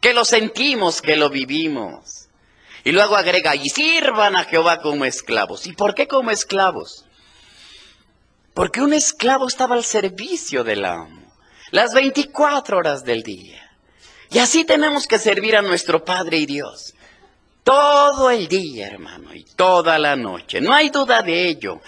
Que 0.00 0.14
lo 0.14 0.24
sentimos, 0.24 1.02
que 1.02 1.16
lo 1.16 1.30
vivimos. 1.30 2.28
Y 2.84 2.92
luego 2.92 3.16
agrega, 3.16 3.56
y 3.56 3.70
sirvan 3.70 4.36
a 4.36 4.44
Jehová 4.44 4.80
como 4.80 5.04
esclavos. 5.04 5.66
¿Y 5.66 5.72
por 5.72 5.96
qué 5.96 6.06
como 6.06 6.30
esclavos? 6.30 7.06
Porque 8.54 8.80
un 8.80 8.92
esclavo 8.92 9.48
estaba 9.48 9.74
al 9.74 9.84
servicio 9.84 10.62
del 10.62 10.84
amo 10.84 11.19
las 11.70 11.94
24 11.94 12.76
horas 12.76 13.04
del 13.04 13.22
día. 13.22 13.70
Y 14.30 14.38
así 14.38 14.64
tenemos 14.64 15.06
que 15.06 15.18
servir 15.18 15.56
a 15.56 15.62
nuestro 15.62 16.04
Padre 16.04 16.38
y 16.38 16.46
Dios. 16.46 16.94
Todo 17.64 18.30
el 18.30 18.48
día, 18.48 18.86
hermano, 18.86 19.34
y 19.34 19.44
toda 19.44 19.98
la 19.98 20.16
noche. 20.16 20.60
No 20.60 20.72
hay 20.72 20.88
duda 20.90 21.22
de 21.22 21.48
ello. 21.48 21.80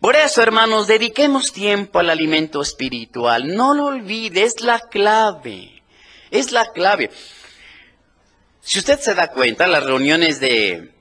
Por 0.00 0.16
eso, 0.16 0.42
hermanos, 0.42 0.86
dediquemos 0.86 1.52
tiempo 1.52 1.98
al 1.98 2.10
alimento 2.10 2.62
espiritual. 2.62 3.54
No 3.54 3.74
lo 3.74 3.86
olvide, 3.86 4.44
es 4.44 4.60
la 4.62 4.80
clave. 4.80 5.82
Es 6.30 6.52
la 6.52 6.72
clave. 6.72 7.10
Si 8.60 8.78
usted 8.78 8.98
se 9.00 9.14
da 9.14 9.28
cuenta, 9.28 9.66
las 9.66 9.84
reuniones 9.84 10.40
de 10.40 10.94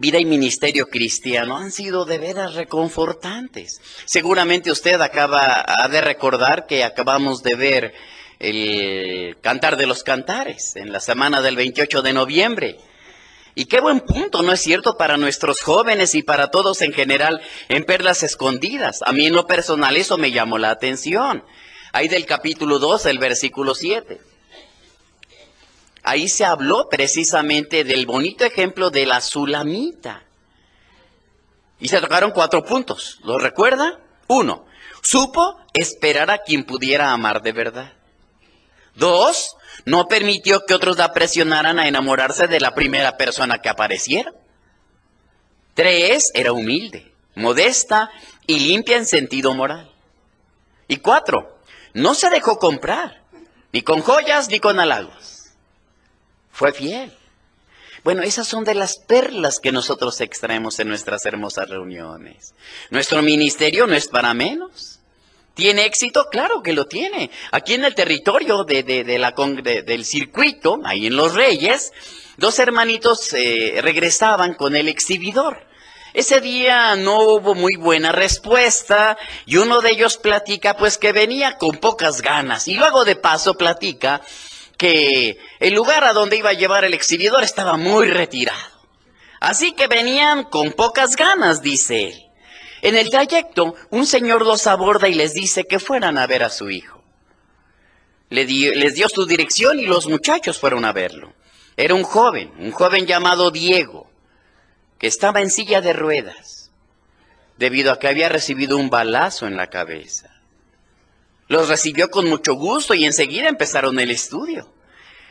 vida 0.00 0.18
y 0.18 0.24
ministerio 0.24 0.86
cristiano 0.86 1.56
han 1.56 1.72
sido 1.72 2.04
de 2.04 2.18
veras 2.18 2.54
reconfortantes. 2.54 3.80
Seguramente 4.04 4.70
usted 4.70 5.00
acaba 5.00 5.64
de 5.90 6.00
recordar 6.00 6.66
que 6.66 6.84
acabamos 6.84 7.42
de 7.42 7.54
ver 7.54 7.94
el 8.38 9.36
Cantar 9.40 9.76
de 9.76 9.86
los 9.86 10.02
Cantares 10.02 10.76
en 10.76 10.92
la 10.92 11.00
semana 11.00 11.40
del 11.40 11.56
28 11.56 12.02
de 12.02 12.12
noviembre. 12.12 12.76
Y 13.54 13.66
qué 13.66 13.80
buen 13.80 14.00
punto, 14.00 14.42
¿no 14.42 14.52
es 14.52 14.60
cierto?, 14.60 14.96
para 14.96 15.16
nuestros 15.16 15.60
jóvenes 15.60 16.14
y 16.14 16.22
para 16.22 16.50
todos 16.50 16.82
en 16.82 16.92
general 16.92 17.40
en 17.68 17.84
Perlas 17.84 18.24
Escondidas. 18.24 19.00
A 19.04 19.12
mí 19.12 19.26
en 19.26 19.34
lo 19.34 19.46
personal 19.46 19.96
eso 19.96 20.18
me 20.18 20.32
llamó 20.32 20.58
la 20.58 20.70
atención. 20.70 21.44
Ahí 21.92 22.08
del 22.08 22.26
capítulo 22.26 22.80
2, 22.80 23.06
el 23.06 23.18
versículo 23.18 23.76
7. 23.76 24.33
Ahí 26.04 26.28
se 26.28 26.44
habló 26.44 26.88
precisamente 26.90 27.82
del 27.82 28.04
bonito 28.04 28.44
ejemplo 28.44 28.90
de 28.90 29.06
la 29.06 29.22
sulamita. 29.22 30.22
Y 31.80 31.88
se 31.88 32.00
tocaron 32.00 32.30
cuatro 32.30 32.62
puntos. 32.62 33.20
¿Lo 33.24 33.38
recuerda? 33.38 33.98
Uno, 34.28 34.66
supo 35.02 35.58
esperar 35.72 36.30
a 36.30 36.38
quien 36.38 36.64
pudiera 36.64 37.10
amar 37.12 37.40
de 37.40 37.52
verdad. 37.52 37.94
Dos, 38.94 39.56
no 39.86 40.06
permitió 40.06 40.66
que 40.66 40.74
otros 40.74 40.98
la 40.98 41.12
presionaran 41.14 41.78
a 41.78 41.88
enamorarse 41.88 42.48
de 42.48 42.60
la 42.60 42.74
primera 42.74 43.16
persona 43.16 43.58
que 43.58 43.70
apareciera. 43.70 44.30
Tres, 45.72 46.30
era 46.34 46.52
humilde, 46.52 47.12
modesta 47.34 48.10
y 48.46 48.60
limpia 48.60 48.98
en 48.98 49.06
sentido 49.06 49.54
moral. 49.54 49.90
Y 50.86 50.98
cuatro, 50.98 51.58
no 51.94 52.14
se 52.14 52.28
dejó 52.28 52.58
comprar, 52.58 53.22
ni 53.72 53.80
con 53.80 54.02
joyas 54.02 54.48
ni 54.50 54.60
con 54.60 54.78
halagos. 54.78 55.33
Fue 56.54 56.72
fiel. 56.72 57.12
Bueno, 58.04 58.22
esas 58.22 58.46
son 58.46 58.62
de 58.64 58.74
las 58.74 58.98
perlas 58.98 59.58
que 59.58 59.72
nosotros 59.72 60.20
extraemos 60.20 60.78
en 60.78 60.88
nuestras 60.88 61.26
hermosas 61.26 61.68
reuniones. 61.68 62.54
Nuestro 62.90 63.22
ministerio 63.22 63.88
no 63.88 63.94
es 63.94 64.06
para 64.06 64.32
menos. 64.34 65.00
¿Tiene 65.54 65.84
éxito? 65.84 66.28
Claro 66.30 66.62
que 66.62 66.72
lo 66.72 66.86
tiene. 66.86 67.30
Aquí 67.50 67.74
en 67.74 67.84
el 67.84 67.96
territorio 67.96 68.62
de, 68.62 69.04
la, 69.18 69.32
del 69.32 70.04
circuito, 70.04 70.78
ahí 70.84 71.06
en 71.08 71.16
Los 71.16 71.34
Reyes, 71.34 71.92
dos 72.36 72.58
hermanitos 72.60 73.32
eh, 73.32 73.80
regresaban 73.82 74.54
con 74.54 74.76
el 74.76 74.88
exhibidor. 74.88 75.66
Ese 76.12 76.40
día 76.40 76.94
no 76.94 77.20
hubo 77.20 77.56
muy 77.56 77.74
buena 77.74 78.12
respuesta 78.12 79.18
y 79.44 79.56
uno 79.56 79.80
de 79.80 79.90
ellos 79.90 80.18
platica 80.18 80.76
pues 80.76 80.98
que 80.98 81.10
venía 81.10 81.58
con 81.58 81.78
pocas 81.78 82.22
ganas 82.22 82.68
y 82.68 82.74
luego 82.74 83.04
de 83.04 83.16
paso 83.16 83.54
platica 83.54 84.20
que 84.76 85.38
el 85.60 85.74
lugar 85.74 86.04
a 86.04 86.12
donde 86.12 86.36
iba 86.36 86.50
a 86.50 86.54
llevar 86.54 86.84
el 86.84 86.94
exhibidor 86.94 87.42
estaba 87.44 87.76
muy 87.76 88.08
retirado. 88.08 88.74
Así 89.40 89.72
que 89.72 89.86
venían 89.86 90.44
con 90.44 90.72
pocas 90.72 91.16
ganas, 91.16 91.62
dice 91.62 92.04
él. 92.04 92.24
En 92.82 92.96
el 92.96 93.10
trayecto, 93.10 93.74
un 93.90 94.06
señor 94.06 94.44
los 94.44 94.66
aborda 94.66 95.08
y 95.08 95.14
les 95.14 95.32
dice 95.32 95.64
que 95.64 95.78
fueran 95.78 96.18
a 96.18 96.26
ver 96.26 96.42
a 96.42 96.50
su 96.50 96.70
hijo. 96.70 97.02
les 98.30 98.94
dio 98.94 99.08
su 99.08 99.26
dirección 99.26 99.78
y 99.78 99.86
los 99.86 100.06
muchachos 100.06 100.58
fueron 100.58 100.84
a 100.84 100.92
verlo. 100.92 101.32
Era 101.76 101.94
un 101.94 102.04
joven, 102.04 102.52
un 102.58 102.72
joven 102.72 103.06
llamado 103.06 103.50
Diego 103.50 104.10
que 104.98 105.06
estaba 105.06 105.40
en 105.40 105.50
silla 105.50 105.80
de 105.80 105.92
ruedas 105.92 106.70
debido 107.56 107.92
a 107.92 107.98
que 107.98 108.08
había 108.08 108.28
recibido 108.28 108.76
un 108.76 108.90
balazo 108.90 109.46
en 109.46 109.56
la 109.56 109.68
cabeza. 109.68 110.33
Los 111.48 111.68
recibió 111.68 112.10
con 112.10 112.28
mucho 112.28 112.54
gusto 112.54 112.94
y 112.94 113.04
enseguida 113.04 113.48
empezaron 113.48 113.98
el 114.00 114.10
estudio. 114.10 114.72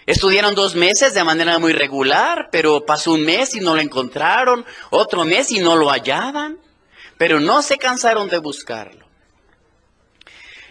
Estudiaron 0.06 0.54
dos 0.54 0.76
meses 0.76 1.14
de 1.14 1.24
manera 1.24 1.60
muy 1.60 1.74
regular, 1.74 2.50
pero 2.52 2.86
pasó 2.86 3.14
un 3.14 3.24
mes 3.24 3.56
y 3.56 3.62
no 3.62 3.74
lo 3.76 3.82
encontraron, 3.82 4.66
otro 4.90 5.24
mes 5.24 5.52
y 5.52 5.60
no 5.60 5.76
lo 5.76 5.90
hallaban, 5.90 6.60
pero 7.18 7.40
no 7.40 7.62
se 7.62 7.78
cansaron 7.78 8.28
de 8.28 8.38
buscarlo. 8.38 9.08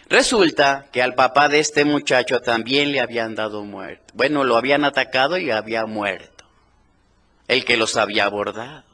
Resulta 0.07 0.87
que 0.91 1.01
al 1.01 1.15
papá 1.15 1.49
de 1.49 1.59
este 1.59 1.85
muchacho 1.85 2.39
también 2.41 2.91
le 2.91 2.99
habían 2.99 3.33
dado 3.33 3.63
muerte. 3.63 4.05
Bueno, 4.13 4.43
lo 4.43 4.57
habían 4.57 4.85
atacado 4.85 5.37
y 5.37 5.49
había 5.49 5.85
muerto 5.85 6.45
el 7.47 7.65
que 7.65 7.77
los 7.77 7.97
había 7.97 8.25
abordado. 8.25 8.92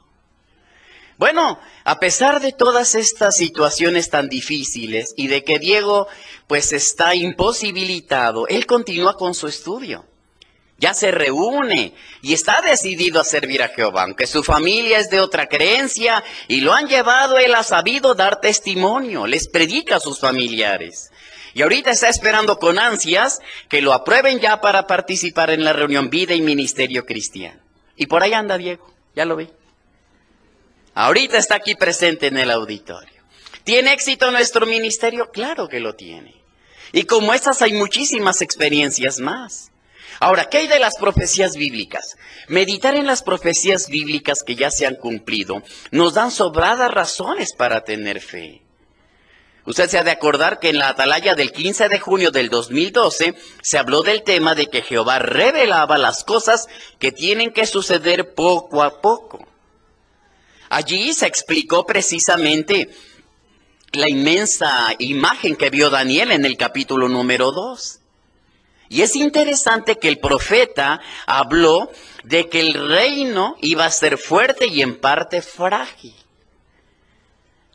Bueno, 1.20 1.58
a 1.84 2.00
pesar 2.00 2.40
de 2.40 2.50
todas 2.50 2.94
estas 2.94 3.36
situaciones 3.36 4.08
tan 4.08 4.30
difíciles 4.30 5.12
y 5.18 5.26
de 5.26 5.44
que 5.44 5.58
Diego 5.58 6.08
pues 6.46 6.72
está 6.72 7.14
imposibilitado, 7.14 8.48
él 8.48 8.64
continúa 8.64 9.18
con 9.18 9.34
su 9.34 9.46
estudio. 9.46 10.06
Ya 10.78 10.94
se 10.94 11.10
reúne 11.10 11.92
y 12.22 12.32
está 12.32 12.62
decidido 12.62 13.20
a 13.20 13.24
servir 13.24 13.62
a 13.62 13.68
Jehová, 13.68 14.04
aunque 14.04 14.26
su 14.26 14.42
familia 14.42 14.98
es 14.98 15.10
de 15.10 15.20
otra 15.20 15.46
creencia 15.46 16.24
y 16.48 16.62
lo 16.62 16.72
han 16.72 16.88
llevado, 16.88 17.36
él 17.36 17.54
ha 17.54 17.64
sabido 17.64 18.14
dar 18.14 18.40
testimonio, 18.40 19.26
les 19.26 19.46
predica 19.46 19.96
a 19.96 20.00
sus 20.00 20.20
familiares. 20.20 21.10
Y 21.52 21.60
ahorita 21.60 21.90
está 21.90 22.08
esperando 22.08 22.58
con 22.58 22.78
ansias 22.78 23.40
que 23.68 23.82
lo 23.82 23.92
aprueben 23.92 24.40
ya 24.40 24.62
para 24.62 24.86
participar 24.86 25.50
en 25.50 25.64
la 25.64 25.74
reunión 25.74 26.08
Vida 26.08 26.34
y 26.34 26.40
Ministerio 26.40 27.04
Cristiano. 27.04 27.60
Y 27.94 28.06
por 28.06 28.22
ahí 28.22 28.32
anda 28.32 28.56
Diego, 28.56 28.90
ya 29.14 29.26
lo 29.26 29.36
vi. 29.36 29.50
Ahorita 31.00 31.38
está 31.38 31.54
aquí 31.54 31.76
presente 31.76 32.26
en 32.26 32.36
el 32.36 32.50
auditorio. 32.50 33.22
¿Tiene 33.64 33.94
éxito 33.94 34.30
nuestro 34.30 34.66
ministerio? 34.66 35.30
Claro 35.30 35.66
que 35.66 35.80
lo 35.80 35.94
tiene. 35.94 36.34
Y 36.92 37.04
como 37.04 37.32
estas 37.32 37.62
hay 37.62 37.72
muchísimas 37.72 38.42
experiencias 38.42 39.18
más. 39.18 39.70
Ahora, 40.18 40.50
¿qué 40.50 40.58
hay 40.58 40.66
de 40.66 40.78
las 40.78 40.98
profecías 40.98 41.56
bíblicas? 41.56 42.18
Meditar 42.48 42.96
en 42.96 43.06
las 43.06 43.22
profecías 43.22 43.88
bíblicas 43.88 44.42
que 44.42 44.56
ya 44.56 44.70
se 44.70 44.86
han 44.86 44.96
cumplido 44.96 45.62
nos 45.90 46.12
dan 46.12 46.30
sobradas 46.30 46.90
razones 46.90 47.54
para 47.54 47.82
tener 47.82 48.20
fe. 48.20 48.60
Usted 49.64 49.88
se 49.88 49.96
ha 49.96 50.04
de 50.04 50.10
acordar 50.10 50.58
que 50.58 50.68
en 50.68 50.76
la 50.76 50.90
atalaya 50.90 51.34
del 51.34 51.52
15 51.52 51.88
de 51.88 51.98
junio 51.98 52.30
del 52.30 52.50
2012 52.50 53.34
se 53.62 53.78
habló 53.78 54.02
del 54.02 54.22
tema 54.22 54.54
de 54.54 54.66
que 54.66 54.82
Jehová 54.82 55.18
revelaba 55.18 55.96
las 55.96 56.24
cosas 56.24 56.66
que 56.98 57.10
tienen 57.10 57.54
que 57.54 57.64
suceder 57.64 58.34
poco 58.34 58.82
a 58.82 59.00
poco. 59.00 59.49
Allí 60.70 61.12
se 61.14 61.26
explicó 61.26 61.84
precisamente 61.84 62.88
la 63.92 64.08
inmensa 64.08 64.94
imagen 65.00 65.56
que 65.56 65.68
vio 65.68 65.90
Daniel 65.90 66.30
en 66.30 66.44
el 66.44 66.56
capítulo 66.56 67.08
número 67.08 67.50
2. 67.50 67.98
Y 68.88 69.02
es 69.02 69.16
interesante 69.16 69.96
que 69.96 70.06
el 70.06 70.20
profeta 70.20 71.00
habló 71.26 71.90
de 72.22 72.48
que 72.48 72.60
el 72.60 72.74
reino 72.88 73.56
iba 73.60 73.84
a 73.84 73.90
ser 73.90 74.16
fuerte 74.16 74.68
y 74.68 74.80
en 74.82 75.00
parte 75.00 75.42
frágil. 75.42 76.14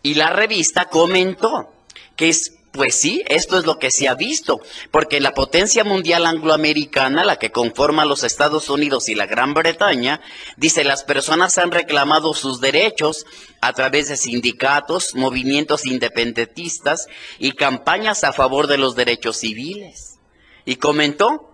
Y 0.01 0.13
la 0.13 0.29
revista 0.29 0.85
comentó 0.85 1.73
que 2.15 2.29
es 2.29 2.53
pues 2.75 2.95
sí, 2.95 3.23
esto 3.27 3.57
es 3.57 3.65
lo 3.65 3.79
que 3.79 3.89
se 3.89 4.07
ha 4.07 4.15
visto, 4.15 4.61
porque 4.91 5.19
la 5.19 5.33
potencia 5.33 5.83
mundial 5.83 6.25
angloamericana, 6.25 7.23
la 7.23 7.37
que 7.37 7.51
conforma 7.51 8.05
los 8.05 8.23
Estados 8.23 8.69
Unidos 8.69 9.09
y 9.09 9.15
la 9.15 9.25
Gran 9.25 9.53
Bretaña, 9.53 10.21
dice 10.57 10.83
las 10.83 11.03
personas 11.03 11.57
han 11.57 11.71
reclamado 11.71 12.33
sus 12.33 12.59
derechos 12.59 13.25
a 13.61 13.73
través 13.73 14.09
de 14.09 14.17
sindicatos, 14.17 15.15
movimientos 15.15 15.85
independentistas 15.85 17.07
y 17.39 17.53
campañas 17.53 18.23
a 18.23 18.33
favor 18.33 18.67
de 18.67 18.77
los 18.77 18.95
derechos 18.95 19.37
civiles. 19.37 20.19
Y 20.65 20.75
comentó, 20.75 21.51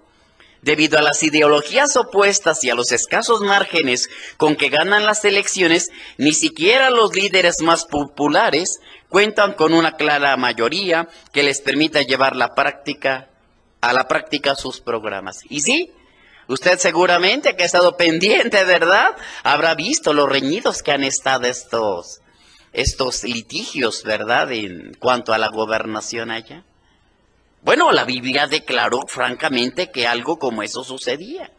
debido 0.62 0.98
a 0.98 1.02
las 1.02 1.22
ideologías 1.24 1.96
opuestas 1.96 2.64
y 2.64 2.70
a 2.70 2.76
los 2.76 2.92
escasos 2.92 3.42
márgenes 3.42 4.10
con 4.38 4.56
que 4.56 4.70
ganan 4.70 5.06
las 5.06 5.26
elecciones, 5.26 5.90
ni 6.18 6.34
siquiera 6.34 6.90
los 6.90 7.16
líderes 7.16 7.62
más 7.62 7.86
populares 7.86 8.80
cuentan 9.12 9.54
con 9.54 9.74
una 9.74 9.98
clara 9.98 10.36
mayoría 10.38 11.08
que 11.32 11.44
les 11.44 11.62
permita 11.62 12.02
llevar 12.02 12.36
la 12.36 12.56
práctica 12.56 13.28
a 13.82 13.94
la 13.94 14.08
práctica 14.08 14.56
sus 14.56 14.80
programas. 14.80 15.42
Y 15.50 15.62
sí, 15.62 15.92
usted 16.48 16.80
seguramente 16.80 17.56
que 17.56 17.64
ha 17.64 17.66
estado 17.66 17.98
pendiente, 17.98 18.64
¿verdad? 18.64 19.10
Habrá 19.44 19.76
visto 19.76 20.14
los 20.14 20.30
reñidos 20.30 20.82
que 20.82 20.92
han 20.92 21.04
estado 21.04 21.46
estos 21.46 22.22
estos 22.74 23.26
litigios, 23.26 24.04
¿verdad? 24.04 24.50
En 24.54 24.94
cuanto 24.98 25.34
a 25.34 25.38
la 25.38 25.50
gobernación 25.50 26.32
allá. 26.32 26.64
Bueno, 27.64 27.92
la 27.92 28.06
Biblia 28.06 28.48
declaró 28.48 29.02
francamente 29.08 29.92
que 29.92 30.08
algo 30.08 30.40
como 30.40 30.64
eso 30.64 30.86
sucedía. 30.86 31.52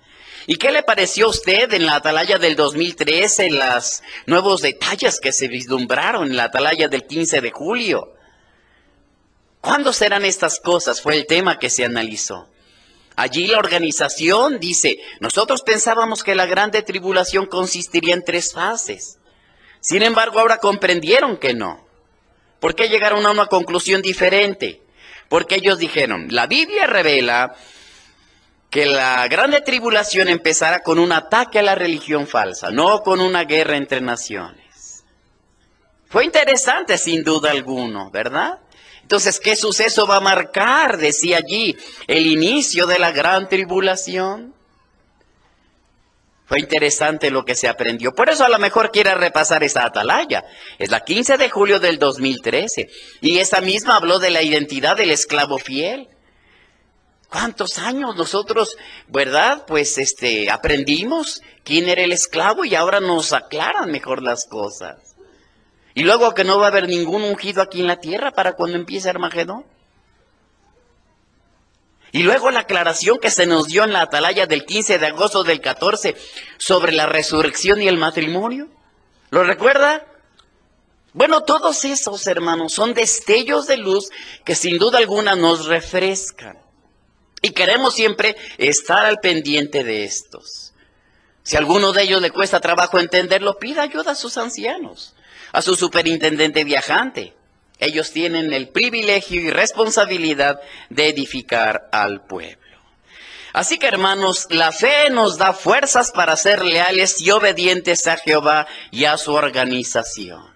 ¿Y 0.47 0.57
qué 0.57 0.73
le 0.73 0.83
pareció 0.83 1.27
a 1.27 1.31
usted 1.31 1.73
en 1.73 1.87
la 1.87 1.97
atalaya 1.97 2.39
del 2.39 2.57
2013, 2.57 3.51
los 3.51 4.03
nuevos 4.27 4.63
detalles 4.63 5.21
que 5.21 5.33
se 5.33 5.49
vislumbraron 5.49 6.29
en 6.29 6.37
la 6.37 6.45
atalaya 6.45 6.89
del 6.89 7.07
15 7.07 7.41
de 7.41 7.51
julio? 7.51 8.15
¿Cuándo 9.61 9.93
serán 9.93 10.25
estas 10.25 10.59
cosas? 10.59 11.01
Fue 11.01 11.15
el 11.15 11.27
tema 11.27 11.59
que 11.59 11.71
se 11.71 11.85
analizó. 11.85 12.49
Allí 13.15 13.47
la 13.47 13.59
organización 13.59 14.59
dice, 14.59 14.99
nosotros 15.21 15.63
pensábamos 15.63 16.25
que 16.25 16.35
la 16.35 16.47
grande 16.47 16.83
tribulación 16.83 17.47
consistiría 17.47 18.15
en 18.15 18.25
tres 18.25 18.53
fases. 18.53 19.19
Sin 19.81 20.03
embargo, 20.03 20.41
ahora 20.41 20.59
comprendieron 20.59 21.37
que 21.37 21.55
no. 21.55 21.87
¿Por 22.59 22.75
qué 22.75 22.89
llegaron 22.89 23.27
a 23.27 23.31
una 23.31 23.47
conclusión 23.47 24.03
diferente? 24.03 24.83
Porque 25.29 25.57
ellos 25.57 25.79
dijeron, 25.79 26.29
la 26.31 26.47
Biblia 26.47 26.87
revela 26.87 27.55
que 28.73 28.87
la 28.87 29.29
grande 29.29 29.61
tribulación 29.61 30.29
empezará 30.29 30.81
con 30.81 30.99
un 30.99 31.13
ataque 31.13 31.59
a 31.59 31.63
la 31.63 31.75
religión 31.75 32.27
falsa, 32.27 32.71
no 32.71 33.03
con 33.03 33.21
una 33.21 33.45
guerra 33.45 33.77
entre 33.77 34.01
naciones. 34.01 35.05
Fue 36.09 36.25
interesante 36.25 36.97
sin 36.97 37.23
duda 37.23 37.51
alguno, 37.51 38.11
¿verdad? 38.11 38.61
Entonces, 39.03 39.39
¿qué 39.41 39.57
suceso 39.57 40.07
va 40.07 40.17
a 40.17 40.21
marcar, 40.21 40.97
decía 40.97 41.37
allí, 41.37 41.77
el 42.07 42.27
inicio 42.27 42.87
de 42.87 42.99
la 42.99 43.13
gran 43.13 43.47
tribulación? 43.47 44.55
Fue 46.47 46.59
interesante 46.59 47.31
lo 47.31 47.45
que 47.45 47.55
se 47.55 47.69
aprendió. 47.69 48.15
Por 48.15 48.31
eso 48.31 48.43
a 48.43 48.49
lo 48.49 48.59
mejor 48.59 48.91
quiere 48.91 49.15
repasar 49.15 49.63
esa 49.65 49.85
atalaya. 49.85 50.45
Es 50.79 50.91
la 50.91 51.01
15 51.01 51.37
de 51.37 51.51
julio 51.51 51.79
del 51.79 51.99
2013. 51.99 52.89
Y 53.21 53.39
esa 53.39 53.61
misma 53.61 53.97
habló 53.97 54.19
de 54.19 54.31
la 54.31 54.41
identidad 54.41 54.97
del 54.97 55.11
esclavo 55.11 55.59
fiel. 55.59 56.09
¿Cuántos 57.33 57.79
años 57.79 58.15
nosotros, 58.15 58.77
verdad? 59.09 59.65
Pues 59.67 59.97
este, 59.97 60.51
aprendimos 60.51 61.41
quién 61.65 61.89
era 61.89 62.03
el 62.03 62.13
esclavo 62.13 62.67
y 62.67 62.75
ahora 62.75 63.01
nos 63.01 63.33
aclaran 63.33 63.91
mejor 63.91 64.23
las 64.23 64.45
cosas. 64.45 65.17
Y 65.95 66.03
luego 66.03 66.35
que 66.35 66.45
no 66.45 66.59
va 66.59 66.67
a 66.67 66.69
haber 66.69 66.87
ningún 66.87 67.23
ungido 67.23 67.63
aquí 67.63 67.81
en 67.81 67.87
la 67.87 67.97
tierra 67.97 68.33
para 68.33 68.53
cuando 68.53 68.77
empiece 68.77 69.09
Armagedón. 69.09 69.65
Y 72.13 72.23
luego 72.23 72.51
la 72.51 72.61
aclaración 72.61 73.19
que 73.19 73.31
se 73.31 73.47
nos 73.47 73.69
dio 73.69 73.85
en 73.85 73.95
la 73.95 74.03
atalaya 74.03 74.47
del 74.47 74.67
15 74.67 74.99
de 74.99 75.07
agosto 75.07 75.43
del 75.43 75.63
14 75.63 76.15
sobre 76.59 76.93
la 76.93 77.07
resurrección 77.07 77.81
y 77.81 77.89
el 77.89 77.97
matrimonio. 77.97 78.69
¿Lo 79.31 79.43
recuerda? 79.43 80.05
Bueno, 81.15 81.45
todos 81.45 81.83
esos 81.87 82.27
hermanos 82.27 82.75
son 82.75 82.93
destellos 82.93 83.67
de 83.67 83.79
luz 83.79 84.11
que 84.45 84.55
sin 84.55 84.77
duda 84.77 84.99
alguna 84.99 85.35
nos 85.35 85.65
refrescan. 85.65 86.62
Y 87.43 87.51
queremos 87.51 87.95
siempre 87.95 88.37
estar 88.57 89.05
al 89.05 89.19
pendiente 89.19 89.83
de 89.83 90.05
estos. 90.05 90.73
Si 91.43 91.57
a 91.57 91.59
alguno 91.59 91.93
de 91.93 92.05
ellos 92.05 92.23
le 92.23 92.31
cuesta 92.31 92.61
trabajo 92.61 93.01
entenderlo, 93.01 93.59
pida 93.59 93.83
ayuda 93.83 94.13
a 94.13 94.15
sus 94.15 94.37
ancianos, 94.37 95.15
a 95.51 95.61
su 95.61 95.75
superintendente 95.75 96.63
viajante, 96.63 97.35
ellos 97.81 98.13
tienen 98.13 98.53
el 98.53 98.69
privilegio 98.69 99.41
y 99.41 99.51
responsabilidad 99.51 100.61
de 100.89 101.09
edificar 101.09 101.89
al 101.91 102.25
pueblo. 102.25 102.63
Así 103.53 103.77
que 103.77 103.89
hermanos, 103.89 104.47
la 104.51 104.71
fe 104.71 105.11
nos 105.11 105.37
da 105.37 105.53
fuerzas 105.53 106.13
para 106.13 106.37
ser 106.37 106.65
leales 106.65 107.21
y 107.21 107.33
obedientes 107.33 108.07
a 108.07 108.17
Jehová 108.17 108.69
y 108.93 109.05
a 109.05 109.19
su 109.19 109.33
organización. 109.33 110.55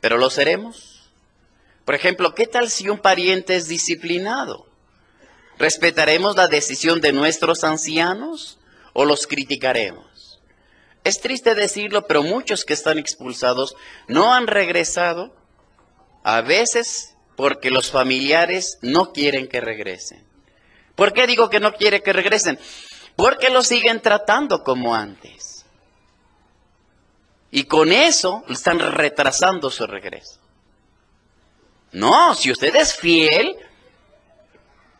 ¿Pero 0.00 0.16
lo 0.16 0.30
seremos? 0.30 1.10
Por 1.84 1.96
ejemplo, 1.96 2.34
¿qué 2.36 2.46
tal 2.46 2.70
si 2.70 2.88
un 2.88 2.98
pariente 2.98 3.56
es 3.56 3.66
disciplinado? 3.66 4.66
¿Respetaremos 5.58 6.36
la 6.36 6.48
decisión 6.48 7.00
de 7.00 7.12
nuestros 7.12 7.64
ancianos 7.64 8.58
o 8.92 9.04
los 9.04 9.26
criticaremos? 9.26 10.40
Es 11.04 11.20
triste 11.20 11.54
decirlo, 11.54 12.06
pero 12.06 12.22
muchos 12.22 12.64
que 12.64 12.72
están 12.72 12.98
expulsados 12.98 13.76
no 14.08 14.32
han 14.32 14.46
regresado 14.46 15.34
a 16.22 16.40
veces 16.40 17.14
porque 17.36 17.70
los 17.70 17.90
familiares 17.90 18.78
no 18.80 19.12
quieren 19.12 19.48
que 19.48 19.60
regresen. 19.60 20.24
¿Por 20.94 21.12
qué 21.12 21.26
digo 21.26 21.50
que 21.50 21.60
no 21.60 21.74
quiere 21.74 22.02
que 22.02 22.12
regresen? 22.12 22.58
Porque 23.16 23.50
lo 23.50 23.62
siguen 23.62 24.00
tratando 24.00 24.62
como 24.62 24.94
antes. 24.94 25.66
Y 27.50 27.64
con 27.64 27.92
eso 27.92 28.42
están 28.48 28.80
retrasando 28.80 29.70
su 29.70 29.86
regreso. 29.86 30.40
No, 31.92 32.34
si 32.34 32.50
usted 32.50 32.74
es 32.74 32.94
fiel, 32.94 33.56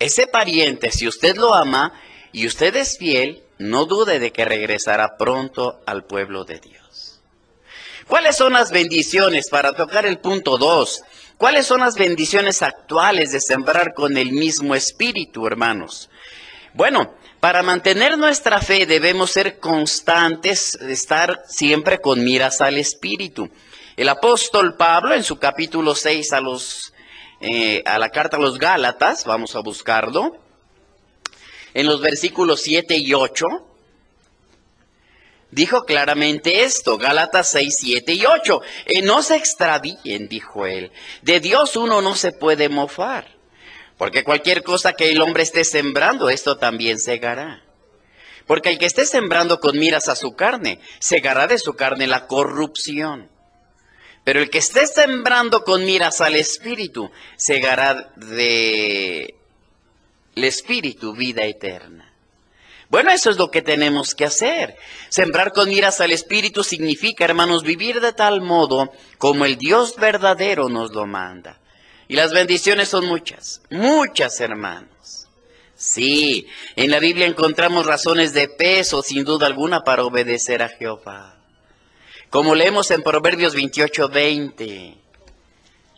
ese 0.05 0.27
pariente, 0.27 0.91
si 0.91 1.09
usted 1.09 1.37
lo 1.37 1.55
ama 1.55 1.93
y 2.33 2.47
usted 2.47 2.75
es 2.77 2.99
fiel, 2.99 3.43
no 3.59 3.87
dude 3.87 4.19
de 4.19 4.33
que 4.33 4.45
regresará 4.45 5.17
pronto 5.17 5.81
al 5.87 6.05
pueblo 6.05 6.45
de 6.45 6.61
Dios. 6.61 7.21
¿Cuáles 8.07 8.37
son 8.37 8.53
las 8.53 8.71
bendiciones 8.71 9.49
para 9.49 9.73
tocar 9.73 10.05
el 10.05 10.19
punto 10.19 10.59
2? 10.59 11.03
¿Cuáles 11.39 11.67
son 11.67 11.81
las 11.81 11.95
bendiciones 11.95 12.63
actuales 12.63 13.33
de 13.33 13.41
sembrar 13.41 13.95
con 13.95 14.17
el 14.17 14.33
mismo 14.33 14.75
espíritu, 14.75 15.47
hermanos? 15.47 16.11
Bueno, 16.75 17.15
para 17.41 17.63
mantener 17.63 18.19
nuestra 18.19 18.61
fe 18.61 18.87
debemos 18.87 19.31
ser 19.31 19.59
constantes, 19.59 20.75
estar 20.75 21.45
siempre 21.47 22.01
con 22.01 22.25
miras 22.25 22.61
al 22.61 22.79
espíritu. 22.79 23.51
El 23.97 24.09
apóstol 24.09 24.77
Pablo 24.77 25.15
en 25.15 25.23
su 25.23 25.39
capítulo 25.39 25.95
6 25.95 26.33
a, 26.33 26.41
los, 26.41 26.94
eh, 27.47 27.83
a 27.85 27.99
la 27.99 28.09
carta 28.09 28.39
a 28.39 28.41
los 28.41 28.59
Gálatas, 28.59 29.27
vamos 29.27 29.55
a 29.55 29.61
buscarlo, 29.61 30.39
en 31.75 31.85
los 31.87 32.01
versículos 32.01 32.63
7 32.63 32.97
y 32.97 33.13
8, 33.13 33.45
dijo 35.51 35.85
claramente 35.85 36.63
esto, 36.65 36.97
Gálatas 36.97 37.51
6, 37.51 37.77
7 37.79 38.15
y 38.15 38.25
8. 38.25 38.63
Eh, 38.87 39.03
no 39.03 39.23
se 39.23 39.37
extravíen, 39.37 40.27
dijo 40.29 40.65
él. 40.65 40.91
De 41.21 41.41
Dios 41.41 41.77
uno 41.77 42.01
no 42.01 42.15
se 42.15 42.33
puede 42.33 42.71
mofar, 42.71 43.37
porque 43.99 44.25
cualquier 44.25 44.63
cosa 44.63 44.95
que 44.95 45.11
el 45.11 45.21
hombre 45.21 45.43
esté 45.43 45.65
sembrando, 45.65 46.31
esto 46.31 46.57
también 46.57 46.99
segará. 46.99 47.63
Porque 48.47 48.71
el 48.71 48.79
que 48.79 48.87
esté 48.87 49.05
sembrando 49.05 49.61
con 49.61 49.79
miras 49.79 50.09
a 50.09 50.17
su 50.17 50.33
carne, 50.33 50.81
segará 50.99 51.47
de 51.47 51.59
su 51.59 51.75
carne 51.75 52.07
la 52.07 52.27
corrupción. 52.27 53.34
Pero 54.25 54.41
el 54.41 54.51
que 54.51 54.59
esté 54.59 54.87
sembrando 54.87 55.65
con 55.65 55.85
miras 55.85 56.21
al 56.23 56.35
Espíritu, 56.35 57.11
segará 57.37 58.13
de 58.17 59.35
el 60.35 60.45
Espíritu 60.45 61.15
vida 61.15 61.45
eterna. 61.45 62.11
Bueno, 62.89 63.11
eso 63.11 63.31
es 63.31 63.37
lo 63.37 63.51
que 63.51 63.63
tenemos 63.63 64.15
que 64.15 64.25
hacer. 64.25 64.77
Sembrar 65.09 65.53
con 65.53 65.69
miras 65.69 66.01
al 66.01 66.13
Espíritu 66.13 66.65
significa, 66.65 67.25
hermanos, 67.25 67.63
vivir 67.65 68.01
de 68.01 68.13
tal 68.13 68.41
modo 68.41 68.93
como 69.19 69.45
el 69.45 69.57
Dios 69.57 69.97
verdadero 69.97 70.69
nos 70.69 70.93
lo 70.93 71.07
manda. 71.07 71.59
Y 72.09 72.17
las 72.17 72.33
bendiciones 72.33 72.89
son 72.89 73.07
muchas, 73.07 73.63
muchas, 73.71 74.41
hermanos. 74.41 75.27
Sí, 75.75 76.47
en 76.77 76.91
la 76.91 77.01
Biblia 77.01 77.27
encontramos 77.27 77.87
razones 77.87 78.33
de 78.33 78.49
peso, 78.49 79.03
sin 79.03 79.25
duda 79.25 79.47
alguna, 79.47 79.83
para 79.83 80.05
obedecer 80.05 80.63
a 80.63 80.69
Jehová. 80.69 81.34
Como 82.35 82.57
leemos 82.57 82.91
en 82.91 83.05
Proverbios 83.05 83.55
28, 83.55 84.09
20. 84.09 84.97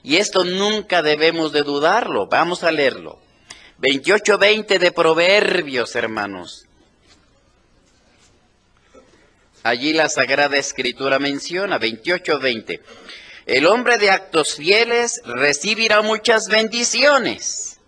Y 0.03 0.17
esto 0.19 0.45
nunca 0.45 1.01
debemos 1.01 1.51
de 1.51 1.63
dudarlo. 1.63 2.27
Vamos 2.27 2.63
a 2.63 2.71
leerlo. 2.71 3.19
28, 3.79 4.37
20 4.37 4.79
de 4.79 4.93
Proverbios, 4.93 5.97
hermanos. 5.97 6.67
Allí 9.63 9.95
la 9.95 10.11
Sagrada 10.11 10.59
Escritura 10.59 11.19
menciona, 11.19 11.81
28-20. 11.81 12.83
El 13.47 13.65
hombre 13.65 13.97
de 13.97 14.11
actos 14.11 14.57
fieles 14.57 15.23
recibirá 15.25 16.03
muchas 16.03 16.49
bendiciones. 16.49 17.81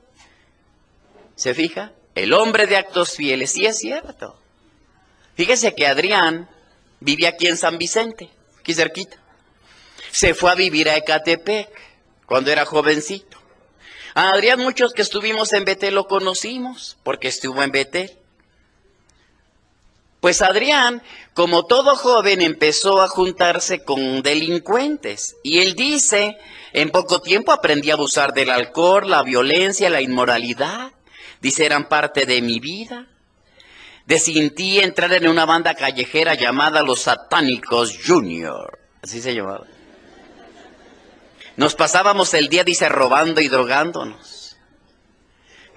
¿Se 1.36 1.52
fija? 1.52 1.92
El 2.14 2.32
hombre 2.32 2.66
de 2.66 2.78
actos 2.78 3.14
fieles, 3.14 3.52
sí 3.52 3.66
es 3.66 3.76
cierto. 3.76 4.40
Fíjese 5.34 5.74
que 5.74 5.86
Adrián 5.86 6.48
vive 7.00 7.26
aquí 7.26 7.46
en 7.46 7.58
San 7.58 7.76
Vicente, 7.76 8.30
aquí 8.68 8.74
cerquita. 8.74 9.16
Se 10.10 10.34
fue 10.34 10.50
a 10.50 10.54
vivir 10.54 10.90
a 10.90 10.96
Ecatepec 10.96 11.70
cuando 12.26 12.50
era 12.50 12.66
jovencito. 12.66 13.38
Adrián 14.14 14.60
muchos 14.60 14.92
que 14.92 15.00
estuvimos 15.00 15.54
en 15.54 15.64
Betel 15.64 15.94
lo 15.94 16.06
conocimos 16.06 16.98
porque 17.02 17.28
estuvo 17.28 17.62
en 17.62 17.70
Betel. 17.70 18.12
Pues 20.20 20.42
Adrián, 20.42 21.02
como 21.32 21.64
todo 21.64 21.96
joven, 21.96 22.42
empezó 22.42 23.00
a 23.00 23.08
juntarse 23.08 23.84
con 23.84 24.20
delincuentes. 24.20 25.36
Y 25.42 25.60
él 25.60 25.74
dice, 25.74 26.36
en 26.74 26.90
poco 26.90 27.22
tiempo 27.22 27.52
aprendí 27.52 27.90
a 27.90 27.94
abusar 27.94 28.34
del 28.34 28.50
alcohol, 28.50 29.08
la 29.08 29.22
violencia, 29.22 29.88
la 29.88 30.02
inmoralidad. 30.02 30.92
Dice, 31.40 31.64
eran 31.64 31.88
parte 31.88 32.26
de 32.26 32.42
mi 32.42 32.58
vida. 32.58 33.06
Decidí 34.08 34.80
entrar 34.80 35.12
en 35.12 35.28
una 35.28 35.44
banda 35.44 35.74
callejera 35.74 36.32
llamada 36.32 36.82
Los 36.82 37.00
Satánicos 37.02 37.98
Junior. 38.06 38.78
Así 39.02 39.20
se 39.20 39.34
llamaba. 39.34 39.66
Nos 41.58 41.74
pasábamos 41.74 42.32
el 42.32 42.48
día, 42.48 42.64
dice, 42.64 42.88
robando 42.88 43.42
y 43.42 43.48
drogándonos. 43.48 44.56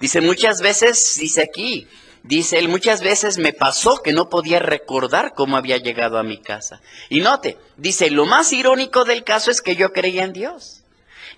Dice, 0.00 0.22
muchas 0.22 0.62
veces, 0.62 1.18
dice 1.20 1.42
aquí, 1.42 1.86
Dice 2.22 2.58
él, 2.58 2.68
muchas 2.68 3.02
veces 3.02 3.36
me 3.36 3.52
pasó 3.52 4.00
que 4.00 4.12
no 4.12 4.28
podía 4.28 4.60
recordar 4.60 5.34
cómo 5.34 5.56
había 5.56 5.76
llegado 5.78 6.18
a 6.18 6.22
mi 6.22 6.40
casa. 6.40 6.80
Y 7.08 7.20
note, 7.20 7.58
dice, 7.76 8.10
lo 8.10 8.26
más 8.26 8.52
irónico 8.52 9.04
del 9.04 9.24
caso 9.24 9.50
es 9.50 9.60
que 9.60 9.74
yo 9.74 9.92
creía 9.92 10.22
en 10.22 10.32
Dios 10.32 10.84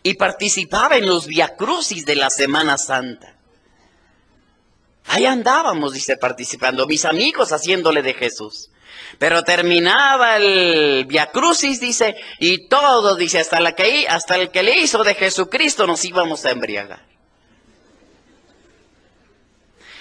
y 0.02 0.14
participaba 0.14 0.96
en 0.98 1.06
los 1.06 1.26
viacrucis 1.26 2.04
de 2.04 2.16
la 2.16 2.28
Semana 2.28 2.76
Santa. 2.76 3.33
Ahí 5.06 5.26
andábamos, 5.26 5.92
dice, 5.92 6.16
participando, 6.16 6.86
mis 6.86 7.04
amigos 7.04 7.52
haciéndole 7.52 8.02
de 8.02 8.14
Jesús. 8.14 8.70
Pero 9.18 9.42
terminaba 9.44 10.36
el 10.36 11.04
viacrucis, 11.06 11.80
dice, 11.80 12.16
y 12.38 12.68
todo, 12.68 13.16
dice, 13.16 13.38
hasta, 13.38 13.60
la 13.60 13.74
hasta 14.08 14.36
el 14.36 14.50
que 14.50 14.62
le 14.62 14.78
hizo 14.78 15.04
de 15.04 15.14
Jesucristo 15.14 15.86
nos 15.86 16.04
íbamos 16.04 16.44
a 16.44 16.50
embriagar. 16.50 17.04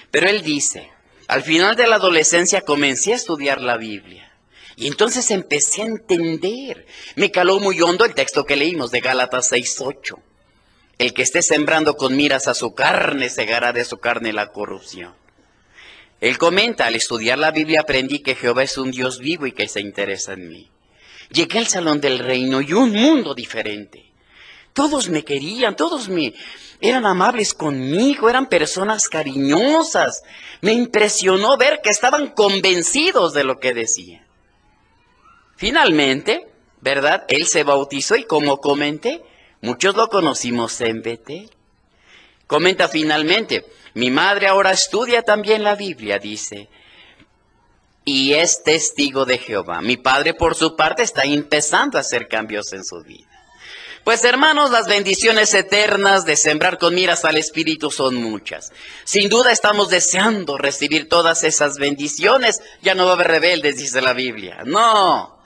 Pero 0.10 0.30
él 0.30 0.42
dice, 0.42 0.92
al 1.28 1.44
final 1.44 1.76
de 1.76 1.88
la 1.88 1.96
adolescencia 1.96 2.62
comencé 2.62 3.14
a 3.14 3.18
estudiar 3.18 3.62
la 3.62 3.78
Biblia. 3.78 4.32
Y 4.76 4.88
entonces 4.88 5.30
empecé 5.32 5.84
a 5.84 5.86
entender. 5.86 6.88
Me 7.16 7.32
caló 7.32 7.60
muy 7.60 7.80
hondo 7.82 8.06
el 8.06 8.16
texto 8.16 8.46
que 8.46 8.56
leímos 8.56 8.92
de 8.92 9.02
Gálatas 9.02 9.52
6.8. 9.52 10.20
El 10.98 11.14
que 11.14 11.24
esté 11.24 11.42
sembrando 11.42 11.96
con 11.96 12.16
miras 12.16 12.48
a 12.48 12.54
su 12.54 12.74
carne, 12.74 13.30
segará 13.30 13.74
de 13.74 13.86
su 13.86 13.98
carne 13.98 14.32
la 14.34 14.48
corrupción. 14.48 15.14
Él 16.22 16.38
comenta, 16.38 16.86
al 16.86 16.96
estudiar 16.96 17.38
la 17.38 17.52
Biblia 17.52 17.82
aprendí 17.82 18.20
que 18.20 18.36
Jehová 18.36 18.64
es 18.64 18.78
un 18.78 18.92
Dios 18.92 19.20
vivo 19.20 19.46
y 19.46 19.52
que 19.52 19.68
se 19.68 19.82
interesa 19.82 20.34
en 20.34 20.48
mí. 20.48 20.70
Llegué 21.30 21.60
al 21.60 21.68
salón 21.68 22.00
del 22.00 22.20
reino 22.20 22.62
y 22.62 22.74
un 22.74 22.92
mundo 22.92 23.34
diferente. 23.34 24.14
Todos 24.74 25.10
me 25.10 25.24
querían, 25.24 25.76
todos 25.76 26.10
me 26.10 26.34
eran 26.80 27.06
amables 27.06 27.54
conmigo, 27.54 28.30
eran 28.30 28.48
personas 28.48 29.08
cariñosas. 29.08 30.24
Me 30.62 30.74
impresionó 30.74 31.58
ver 31.58 31.80
que 31.84 31.90
estaban 31.90 32.32
convencidos 32.32 33.34
de 33.34 33.44
lo 33.44 33.60
que 33.60 33.74
decía. 33.74 34.26
Finalmente, 35.56 36.48
¿verdad? 36.82 37.26
Él 37.30 37.46
se 37.46 37.64
bautizó 37.64 38.16
y 38.16 38.26
como 38.26 38.58
comenté, 38.58 39.22
muchos 39.64 39.96
lo 39.96 40.08
conocimos 40.10 40.80
en 40.82 41.02
Betel. 41.02 41.50
Comenta 42.46 42.88
finalmente, 42.88 43.66
mi 43.96 44.12
madre 44.12 44.48
ahora 44.48 44.72
estudia 44.72 45.24
también 45.24 45.64
la 45.64 45.74
Biblia, 45.76 46.20
dice, 46.20 46.70
y 48.06 48.34
es 48.34 48.64
testigo 48.64 49.26
de 49.26 49.38
Jehová. 49.38 49.82
Mi 49.82 49.98
padre, 49.98 50.34
por 50.34 50.56
su 50.56 50.76
parte, 50.76 51.04
está 51.04 51.24
empezando 51.24 51.98
a 51.98 52.02
hacer 52.02 52.28
cambios 52.28 52.74
en 52.74 52.84
su 52.84 53.02
vida. 53.02 53.28
Pues 54.04 54.26
hermanos, 54.26 54.70
las 54.70 54.88
bendiciones 54.88 55.54
eternas 55.54 56.26
de 56.26 56.36
sembrar 56.36 56.78
con 56.78 56.94
miras 56.94 57.24
al 57.24 57.38
Espíritu 57.38 57.90
son 57.90 58.16
muchas. 58.16 58.74
Sin 59.06 59.30
duda 59.30 59.54
estamos 59.54 59.90
deseando 59.90 60.58
recibir 60.58 61.08
todas 61.08 61.46
esas 61.46 61.78
bendiciones. 61.78 62.62
Ya 62.82 62.96
no 62.96 63.06
va 63.06 63.12
a 63.12 63.14
haber 63.14 63.28
rebeldes, 63.28 63.78
dice 63.78 64.02
la 64.02 64.12
Biblia. 64.12 64.64
No. 64.66 65.38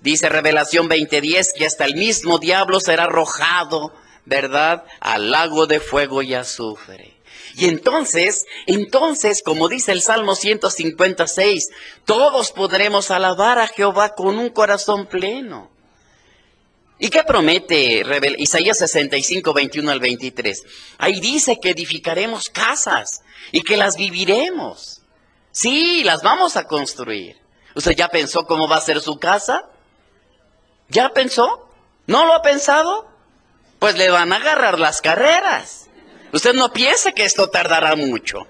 Dice 0.00 0.28
Revelación 0.28 0.88
20:10 0.88 1.52
que 1.56 1.66
hasta 1.66 1.84
el 1.84 1.94
mismo 1.96 2.38
diablo 2.38 2.80
será 2.80 3.04
arrojado, 3.04 3.92
¿verdad?, 4.24 4.84
al 5.00 5.30
lago 5.30 5.66
de 5.66 5.80
fuego 5.80 6.22
y 6.22 6.34
azufre. 6.34 7.16
Y 7.54 7.66
entonces, 7.66 8.44
entonces, 8.66 9.42
como 9.42 9.68
dice 9.68 9.92
el 9.92 10.02
Salmo 10.02 10.34
156, 10.34 11.68
todos 12.04 12.52
podremos 12.52 13.10
alabar 13.10 13.58
a 13.58 13.66
Jehová 13.66 14.14
con 14.14 14.38
un 14.38 14.50
corazón 14.50 15.06
pleno. 15.06 15.70
¿Y 16.98 17.08
qué 17.08 17.24
promete 17.24 18.04
Isaías 18.38 18.78
65, 18.78 19.52
21 19.52 19.90
al 19.90 20.00
23? 20.00 20.62
Ahí 20.98 21.20
dice 21.20 21.58
que 21.60 21.70
edificaremos 21.70 22.48
casas 22.48 23.22
y 23.52 23.62
que 23.62 23.76
las 23.76 23.96
viviremos. 23.96 25.02
Sí, 25.50 26.04
las 26.04 26.22
vamos 26.22 26.56
a 26.56 26.64
construir. 26.64 27.36
¿Usted 27.74 27.92
ya 27.92 28.08
pensó 28.08 28.44
cómo 28.46 28.66
va 28.68 28.76
a 28.76 28.80
ser 28.80 29.00
su 29.00 29.18
casa? 29.18 29.68
¿Ya 30.88 31.10
pensó? 31.10 31.68
¿No 32.06 32.26
lo 32.26 32.34
ha 32.34 32.42
pensado? 32.42 33.10
Pues 33.78 33.96
le 33.98 34.10
van 34.10 34.32
a 34.32 34.36
agarrar 34.36 34.78
las 34.78 35.00
carreras. 35.00 35.88
Usted 36.32 36.54
no 36.54 36.72
piense 36.72 37.12
que 37.12 37.24
esto 37.24 37.48
tardará 37.48 37.96
mucho. 37.96 38.46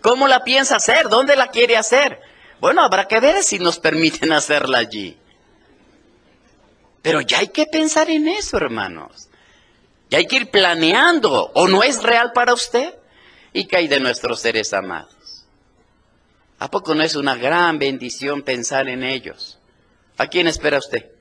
¿Cómo 0.00 0.28
la 0.28 0.44
piensa 0.44 0.76
hacer? 0.76 1.08
¿Dónde 1.08 1.36
la 1.36 1.48
quiere 1.48 1.76
hacer? 1.76 2.20
Bueno, 2.60 2.82
habrá 2.82 3.06
que 3.06 3.20
ver 3.20 3.42
si 3.42 3.58
nos 3.58 3.78
permiten 3.78 4.32
hacerla 4.32 4.78
allí. 4.78 5.18
Pero 7.02 7.20
ya 7.20 7.38
hay 7.38 7.48
que 7.48 7.66
pensar 7.66 8.10
en 8.10 8.28
eso, 8.28 8.56
hermanos. 8.56 9.28
Ya 10.10 10.18
hay 10.18 10.26
que 10.26 10.36
ir 10.36 10.50
planeando. 10.50 11.50
¿O 11.54 11.68
no 11.68 11.82
es 11.82 12.02
real 12.02 12.32
para 12.32 12.54
usted? 12.54 12.94
¿Y 13.52 13.66
qué 13.66 13.78
hay 13.78 13.88
de 13.88 14.00
nuestros 14.00 14.40
seres 14.40 14.72
amados? 14.72 15.44
¿A 16.58 16.70
poco 16.70 16.94
no 16.94 17.02
es 17.02 17.14
una 17.16 17.36
gran 17.36 17.78
bendición 17.78 18.42
pensar 18.42 18.88
en 18.88 19.02
ellos? 19.02 19.58
¿A 20.16 20.26
quién 20.26 20.46
espera 20.46 20.78
usted? 20.78 21.15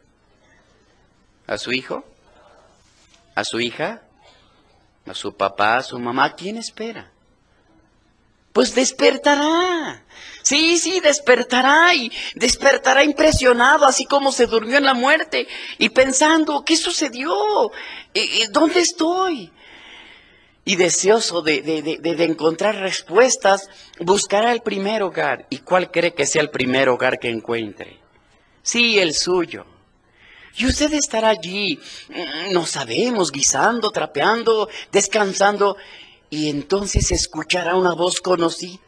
¿A 1.48 1.58
su 1.58 1.72
hijo? 1.72 2.04
¿A 3.36 3.44
su 3.44 3.60
hija? 3.60 4.02
a 5.06 5.14
su 5.14 5.36
papá, 5.36 5.78
a 5.78 5.84
su 5.84 6.00
mamá, 6.00 6.36
¿quién 6.36 6.58
espera? 6.58 7.12
Pues 8.54 8.74
despertará. 8.74 10.04
Sí, 10.42 10.78
sí, 10.78 11.00
despertará 11.00 11.94
y 11.94 12.12
despertará 12.36 13.04
impresionado, 13.04 13.86
así 13.86 14.06
como 14.06 14.32
se 14.32 14.46
durmió 14.46 14.78
en 14.78 14.86
la 14.86 14.94
muerte 14.94 15.48
y 15.78 15.90
pensando, 15.90 16.64
¿qué 16.64 16.78
sucedió? 16.78 17.34
¿Dónde 18.52 18.80
estoy? 18.80 19.52
Y 20.64 20.78
deseoso 20.78 21.42
de, 21.42 21.62
de, 21.62 22.24
encontrar 22.24 22.78
respuestas, 22.78 23.70
buscará 24.00 24.52
el 24.52 24.62
primer 24.62 25.04
hogar. 25.04 25.46
¿Y 25.50 25.60
cuál 25.60 25.92
cree 25.92 26.14
que 26.14 26.26
sea 26.26 26.42
el 26.42 26.50
primer 26.50 26.90
hogar 26.90 27.20
que 27.20 27.30
encuentre? 27.30 28.00
Sí, 28.64 28.98
el 28.98 29.14
suyo. 29.14 29.66
Y 30.58 30.66
usted 30.66 30.94
estará 30.94 31.30
allí, 31.30 31.80
mm, 32.10 32.54
no 32.54 32.66
sabemos, 32.66 33.32
guisando, 33.32 33.92
trapeando, 33.92 34.70
descansando, 34.92 35.78
y 36.30 36.50
entonces 36.50 37.12
escuchará 37.12 37.76
una 37.76 37.94
voz 37.94 38.22
conocida. 38.22 38.80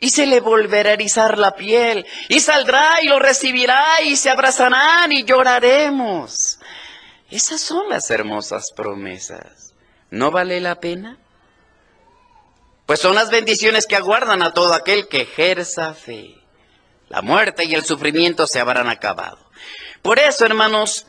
Y 0.00 0.10
se 0.10 0.26
le 0.26 0.40
volverá 0.40 0.90
a 0.90 0.94
erizar 0.94 1.38
la 1.38 1.54
piel, 1.54 2.06
y 2.28 2.40
saldrá 2.40 3.02
y 3.02 3.06
lo 3.06 3.18
recibirá, 3.18 4.02
y 4.02 4.16
se 4.16 4.30
abrazarán 4.30 5.12
y 5.12 5.24
lloraremos. 5.24 6.58
Esas 7.30 7.60
son 7.60 7.88
las 7.88 8.10
hermosas 8.10 8.72
promesas. 8.74 9.74
¿No 10.10 10.30
vale 10.30 10.60
la 10.60 10.80
pena? 10.80 11.18
Pues 12.86 13.00
son 13.00 13.14
las 13.14 13.30
bendiciones 13.30 13.86
que 13.86 13.96
aguardan 13.96 14.42
a 14.42 14.54
todo 14.54 14.72
aquel 14.72 15.08
que 15.08 15.22
ejerza 15.22 15.92
fe. 15.94 16.34
La 17.08 17.22
muerte 17.22 17.64
y 17.64 17.74
el 17.74 17.84
sufrimiento 17.84 18.46
se 18.46 18.60
habrán 18.60 18.88
acabado. 18.88 19.38
Por 20.02 20.18
eso, 20.18 20.44
hermanos, 20.44 21.06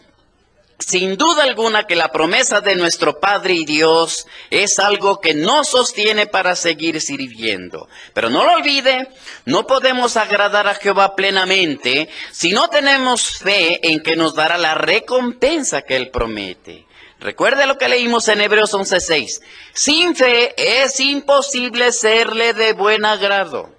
sin 0.79 1.17
duda 1.17 1.43
alguna 1.43 1.85
que 1.85 1.95
la 1.95 2.11
promesa 2.11 2.61
de 2.61 2.75
nuestro 2.75 3.19
Padre 3.19 3.53
y 3.53 3.65
Dios 3.65 4.25
es 4.49 4.79
algo 4.79 5.19
que 5.19 5.33
nos 5.33 5.69
sostiene 5.69 6.25
para 6.25 6.55
seguir 6.55 7.01
sirviendo. 7.01 7.89
Pero 8.13 8.29
no 8.29 8.45
lo 8.45 8.53
olvide, 8.53 9.09
no 9.45 9.67
podemos 9.67 10.15
agradar 10.15 10.67
a 10.67 10.75
Jehová 10.75 11.15
plenamente 11.15 12.09
si 12.31 12.53
no 12.53 12.69
tenemos 12.69 13.39
fe 13.39 13.91
en 13.91 14.01
que 14.01 14.15
nos 14.15 14.35
dará 14.35 14.57
la 14.57 14.73
recompensa 14.73 15.81
que 15.81 15.97
Él 15.97 16.09
promete. 16.11 16.85
Recuerde 17.19 17.67
lo 17.67 17.77
que 17.77 17.89
leímos 17.89 18.29
en 18.29 18.39
Hebreos 18.39 18.73
11:6. 18.73 19.41
Sin 19.73 20.15
fe 20.15 20.53
es 20.57 20.99
imposible 21.01 21.91
serle 21.91 22.53
de 22.53 22.71
buen 22.71 23.03
agrado. 23.03 23.78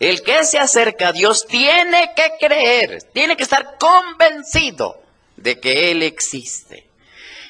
El 0.00 0.22
que 0.22 0.44
se 0.44 0.58
acerca 0.58 1.08
a 1.08 1.12
Dios 1.12 1.46
tiene 1.46 2.12
que 2.16 2.32
creer, 2.38 3.02
tiene 3.12 3.36
que 3.36 3.42
estar 3.42 3.76
convencido 3.78 5.02
de 5.36 5.60
que 5.60 5.90
Él 5.90 6.02
existe. 6.02 6.86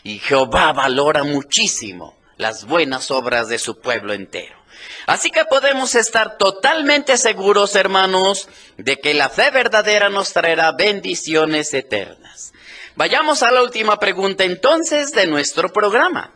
Y 0.02 0.18
Jehová 0.18 0.72
valora 0.72 1.24
muchísimo 1.24 2.16
las 2.36 2.64
buenas 2.64 3.10
obras 3.10 3.48
de 3.48 3.58
su 3.58 3.80
pueblo 3.80 4.12
entero. 4.12 4.56
Así 5.06 5.30
que 5.30 5.44
podemos 5.44 5.94
estar 5.94 6.36
totalmente 6.38 7.16
seguros, 7.16 7.74
hermanos, 7.76 8.48
de 8.76 8.96
que 8.96 9.14
la 9.14 9.28
fe 9.28 9.50
verdadera 9.50 10.08
nos 10.08 10.32
traerá 10.32 10.72
bendiciones 10.72 11.72
eternas. 11.74 12.52
Vayamos 12.96 13.42
a 13.42 13.50
la 13.50 13.62
última 13.62 13.98
pregunta 13.98 14.44
entonces 14.44 15.12
de 15.12 15.26
nuestro 15.26 15.72
programa. 15.72 16.32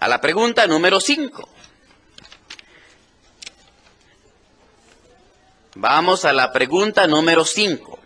A 0.00 0.08
la 0.08 0.20
pregunta 0.20 0.66
número 0.66 1.00
5. 1.00 1.48
Vamos 5.74 6.26
a 6.26 6.34
la 6.34 6.52
pregunta 6.52 7.06
número 7.06 7.46
5. 7.46 7.98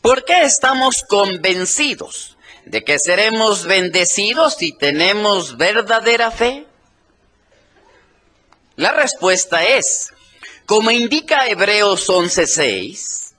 ¿Por 0.00 0.24
qué 0.24 0.42
estamos 0.42 1.04
convencidos 1.06 2.38
de 2.64 2.82
que 2.82 2.98
seremos 2.98 3.66
bendecidos 3.66 4.54
si 4.54 4.72
tenemos 4.72 5.58
verdadera 5.58 6.30
fe? 6.30 6.66
La 8.76 8.92
respuesta 8.92 9.62
es, 9.62 10.08
como 10.64 10.90
indica 10.90 11.46
Hebreos 11.48 12.08
11.6, 12.08 13.34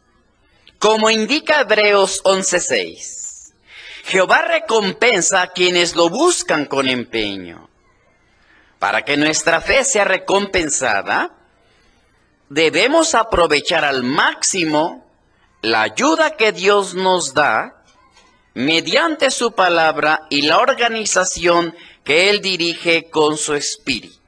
como 0.77 1.09
indica 1.09 1.61
Hebreos 1.61 2.21
11.6, 2.23 3.53
Jehová 4.05 4.43
recompensa 4.43 5.41
a 5.41 5.47
quienes 5.47 5.95
lo 5.95 6.09
buscan 6.09 6.65
con 6.65 6.87
empeño. 6.87 7.69
Para 8.83 9.05
que 9.05 9.15
nuestra 9.15 9.61
fe 9.61 9.85
sea 9.85 10.03
recompensada, 10.03 11.31
debemos 12.49 13.15
aprovechar 13.15 13.85
al 13.85 14.03
máximo 14.03 15.09
la 15.61 15.83
ayuda 15.83 16.35
que 16.35 16.51
Dios 16.51 16.93
nos 16.93 17.33
da 17.33 17.81
mediante 18.53 19.31
su 19.31 19.53
palabra 19.53 20.27
y 20.29 20.41
la 20.41 20.57
organización 20.57 21.73
que 22.03 22.29
Él 22.29 22.41
dirige 22.41 23.09
con 23.09 23.37
su 23.37 23.53
espíritu. 23.53 24.19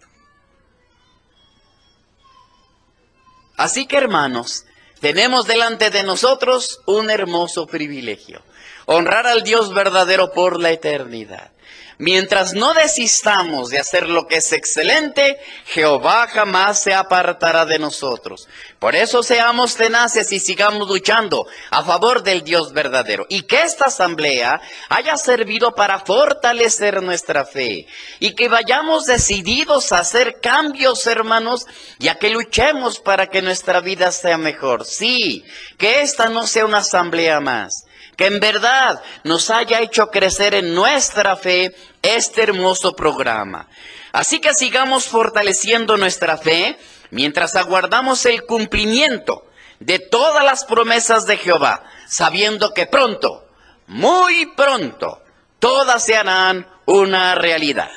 Así 3.58 3.88
que 3.88 3.98
hermanos, 3.98 4.64
tenemos 5.02 5.48
delante 5.48 5.90
de 5.90 6.04
nosotros 6.04 6.80
un 6.86 7.10
hermoso 7.10 7.68
privilegio, 7.68 8.42
honrar 8.86 9.28
al 9.28 9.44
Dios 9.44 9.74
verdadero 9.74 10.32
por 10.32 10.62
la 10.62 10.72
eternidad. 10.72 11.52
Mientras 11.98 12.54
no 12.54 12.74
desistamos 12.74 13.70
de 13.70 13.80
hacer 13.80 14.10
lo 14.10 14.28
que 14.28 14.38
es 14.38 14.52
excelente, 14.52 15.38
Jehová 15.68 16.28
jamás 16.28 16.84
se 16.84 16.94
apartará 16.94 17.66
de 17.66 17.80
nosotros. 17.80 18.50
Por 18.80 18.98
eso 18.98 19.24
seamos 19.24 19.76
tenaces 19.76 20.30
y 20.34 20.42
sigamos 20.42 20.90
luchando 20.90 21.48
a 21.72 21.84
favor 21.84 22.22
del 22.22 22.44
Dios 22.44 22.74
verdadero. 22.74 23.26
Y 23.30 23.44
que 23.44 23.62
esta 23.62 23.86
asamblea 23.86 24.60
haya 24.90 25.16
servido 25.16 25.74
para 25.74 26.00
fortalecer 26.00 27.02
nuestra 27.02 27.46
fe. 27.46 27.88
Y 28.20 28.36
que 28.36 28.50
vayamos 28.50 29.06
decididos 29.06 29.94
a 29.94 30.00
hacer 30.00 30.42
cambios, 30.42 31.08
hermanos, 31.08 31.66
y 31.98 32.10
a 32.10 32.16
que 32.16 32.30
luchemos 32.30 33.00
para 33.00 33.28
que 33.28 33.42
nuestra 33.42 33.80
vida 33.80 34.12
sea 34.12 34.38
mejor. 34.38 34.84
Sí, 34.84 35.46
que 35.78 36.02
esta 36.02 36.28
no 36.28 36.46
sea 36.46 36.66
una 36.66 36.80
asamblea 36.80 37.40
más 37.40 37.85
que 38.16 38.28
en 38.28 38.40
verdad 38.40 39.02
nos 39.24 39.50
haya 39.50 39.82
hecho 39.82 40.08
crecer 40.08 40.54
en 40.54 40.74
nuestra 40.74 41.36
fe 41.36 41.76
este 42.02 42.44
hermoso 42.44 42.96
programa. 42.96 43.68
Así 44.12 44.40
que 44.40 44.54
sigamos 44.54 45.08
fortaleciendo 45.08 45.98
nuestra 45.98 46.38
fe 46.38 46.78
mientras 47.12 47.56
aguardamos 47.56 48.26
el 48.26 48.44
cumplimiento 48.44 49.46
de 49.80 50.00
todas 50.00 50.44
las 50.44 50.64
promesas 50.66 51.26
de 51.26 51.38
Jehová, 51.38 51.84
sabiendo 52.08 52.74
que 52.74 52.86
pronto, 52.86 53.46
muy 53.88 54.46
pronto, 54.56 55.22
todas 55.60 56.04
se 56.04 56.16
harán 56.16 56.68
una 56.86 57.36
realidad. 57.36 57.90